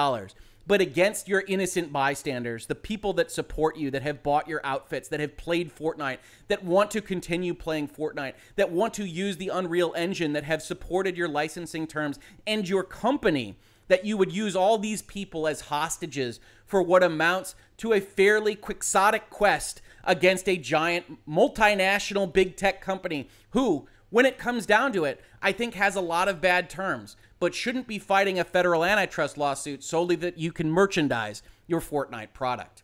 but 0.66 0.80
against 0.80 1.28
your 1.28 1.44
innocent 1.46 1.92
bystanders, 1.92 2.66
the 2.66 2.74
people 2.74 3.12
that 3.14 3.30
support 3.30 3.76
you, 3.76 3.90
that 3.90 4.02
have 4.02 4.22
bought 4.22 4.48
your 4.48 4.60
outfits, 4.64 5.08
that 5.08 5.20
have 5.20 5.36
played 5.36 5.74
Fortnite, 5.74 6.18
that 6.48 6.64
want 6.64 6.90
to 6.90 7.00
continue 7.00 7.54
playing 7.54 7.88
Fortnite, 7.88 8.34
that 8.56 8.72
want 8.72 8.92
to 8.94 9.04
use 9.06 9.36
the 9.36 9.48
Unreal 9.48 9.94
Engine, 9.96 10.32
that 10.32 10.44
have 10.44 10.62
supported 10.62 11.16
your 11.16 11.28
licensing 11.28 11.86
terms 11.86 12.18
and 12.46 12.68
your 12.68 12.82
company, 12.82 13.56
that 13.88 14.04
you 14.04 14.16
would 14.16 14.32
use 14.32 14.56
all 14.56 14.78
these 14.78 15.02
people 15.02 15.46
as 15.46 15.62
hostages 15.62 16.40
for 16.66 16.82
what 16.82 17.04
amounts 17.04 17.54
to 17.76 17.92
a 17.92 18.00
fairly 18.00 18.56
quixotic 18.56 19.30
quest 19.30 19.80
against 20.02 20.48
a 20.48 20.56
giant 20.56 21.24
multinational 21.28 22.32
big 22.32 22.56
tech 22.56 22.80
company 22.80 23.28
who, 23.50 23.86
when 24.10 24.26
it 24.26 24.38
comes 24.38 24.66
down 24.66 24.92
to 24.92 25.04
it, 25.04 25.20
I 25.40 25.52
think 25.52 25.74
has 25.74 25.94
a 25.94 26.00
lot 26.00 26.28
of 26.28 26.40
bad 26.40 26.68
terms 26.68 27.16
but 27.38 27.54
shouldn't 27.54 27.86
be 27.86 27.98
fighting 27.98 28.38
a 28.38 28.44
federal 28.44 28.84
antitrust 28.84 29.36
lawsuit 29.38 29.84
solely 29.84 30.16
that 30.16 30.38
you 30.38 30.52
can 30.52 30.70
merchandise 30.70 31.42
your 31.66 31.80
Fortnite 31.80 32.32
product. 32.32 32.82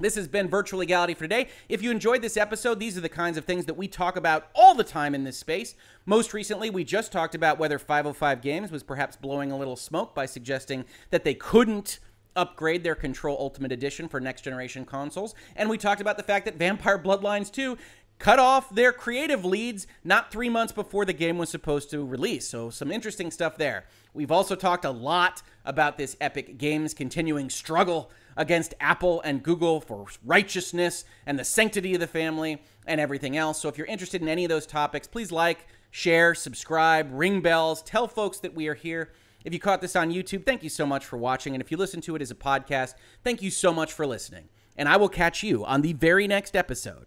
This 0.00 0.16
has 0.16 0.26
been 0.26 0.48
Virtual 0.48 0.80
Legality 0.80 1.14
for 1.14 1.24
today. 1.24 1.48
If 1.68 1.80
you 1.80 1.90
enjoyed 1.92 2.20
this 2.20 2.36
episode, 2.36 2.80
these 2.80 2.98
are 2.98 3.00
the 3.00 3.08
kinds 3.08 3.38
of 3.38 3.44
things 3.44 3.66
that 3.66 3.76
we 3.76 3.86
talk 3.86 4.16
about 4.16 4.48
all 4.54 4.74
the 4.74 4.82
time 4.82 5.14
in 5.14 5.22
this 5.22 5.38
space. 5.38 5.76
Most 6.04 6.34
recently, 6.34 6.68
we 6.68 6.82
just 6.82 7.12
talked 7.12 7.34
about 7.34 7.58
whether 7.58 7.78
505 7.78 8.40
Games 8.42 8.72
was 8.72 8.82
perhaps 8.82 9.16
blowing 9.16 9.52
a 9.52 9.56
little 9.56 9.76
smoke 9.76 10.14
by 10.14 10.26
suggesting 10.26 10.84
that 11.10 11.22
they 11.22 11.34
couldn't 11.34 12.00
upgrade 12.36 12.82
their 12.82 12.96
Control 12.96 13.36
Ultimate 13.38 13.70
Edition 13.70 14.08
for 14.08 14.20
next 14.20 14.42
generation 14.42 14.84
consoles. 14.84 15.34
And 15.54 15.70
we 15.70 15.78
talked 15.78 16.00
about 16.00 16.16
the 16.16 16.24
fact 16.24 16.44
that 16.46 16.56
Vampire 16.56 16.98
Bloodlines 16.98 17.52
2 17.52 17.78
cut 18.18 18.38
off 18.38 18.74
their 18.74 18.92
creative 18.92 19.44
leads 19.44 19.86
not 20.02 20.30
three 20.30 20.48
months 20.48 20.72
before 20.72 21.04
the 21.04 21.12
game 21.12 21.38
was 21.38 21.50
supposed 21.50 21.90
to 21.90 22.04
release. 22.04 22.48
So, 22.48 22.70
some 22.70 22.90
interesting 22.90 23.30
stuff 23.30 23.56
there. 23.56 23.84
We've 24.12 24.30
also 24.30 24.54
talked 24.54 24.84
a 24.84 24.90
lot 24.90 25.42
about 25.64 25.98
this 25.98 26.16
Epic 26.20 26.58
Games 26.58 26.94
continuing 26.94 27.50
struggle 27.50 28.10
against 28.36 28.74
Apple 28.80 29.20
and 29.22 29.42
Google 29.42 29.80
for 29.80 30.06
righteousness 30.24 31.04
and 31.26 31.38
the 31.38 31.44
sanctity 31.44 31.94
of 31.94 32.00
the 32.00 32.06
family 32.06 32.62
and 32.86 33.00
everything 33.00 33.36
else. 33.36 33.60
So, 33.60 33.68
if 33.68 33.78
you're 33.78 33.86
interested 33.86 34.22
in 34.22 34.28
any 34.28 34.44
of 34.44 34.48
those 34.48 34.66
topics, 34.66 35.06
please 35.06 35.32
like, 35.32 35.66
share, 35.90 36.34
subscribe, 36.34 37.08
ring 37.12 37.40
bells, 37.40 37.82
tell 37.82 38.08
folks 38.08 38.38
that 38.40 38.54
we 38.54 38.68
are 38.68 38.74
here. 38.74 39.12
If 39.44 39.52
you 39.52 39.58
caught 39.58 39.82
this 39.82 39.94
on 39.94 40.10
YouTube, 40.10 40.46
thank 40.46 40.62
you 40.62 40.70
so 40.70 40.86
much 40.86 41.04
for 41.04 41.18
watching. 41.18 41.54
And 41.54 41.62
if 41.62 41.70
you 41.70 41.76
listen 41.76 42.00
to 42.02 42.16
it 42.16 42.22
as 42.22 42.30
a 42.30 42.34
podcast, 42.34 42.94
thank 43.22 43.42
you 43.42 43.50
so 43.50 43.72
much 43.72 43.92
for 43.92 44.06
listening. 44.06 44.48
And 44.76 44.88
I 44.88 44.96
will 44.96 45.08
catch 45.08 45.42
you 45.42 45.64
on 45.64 45.82
the 45.82 45.92
very 45.92 46.26
next 46.26 46.56
episode 46.56 47.06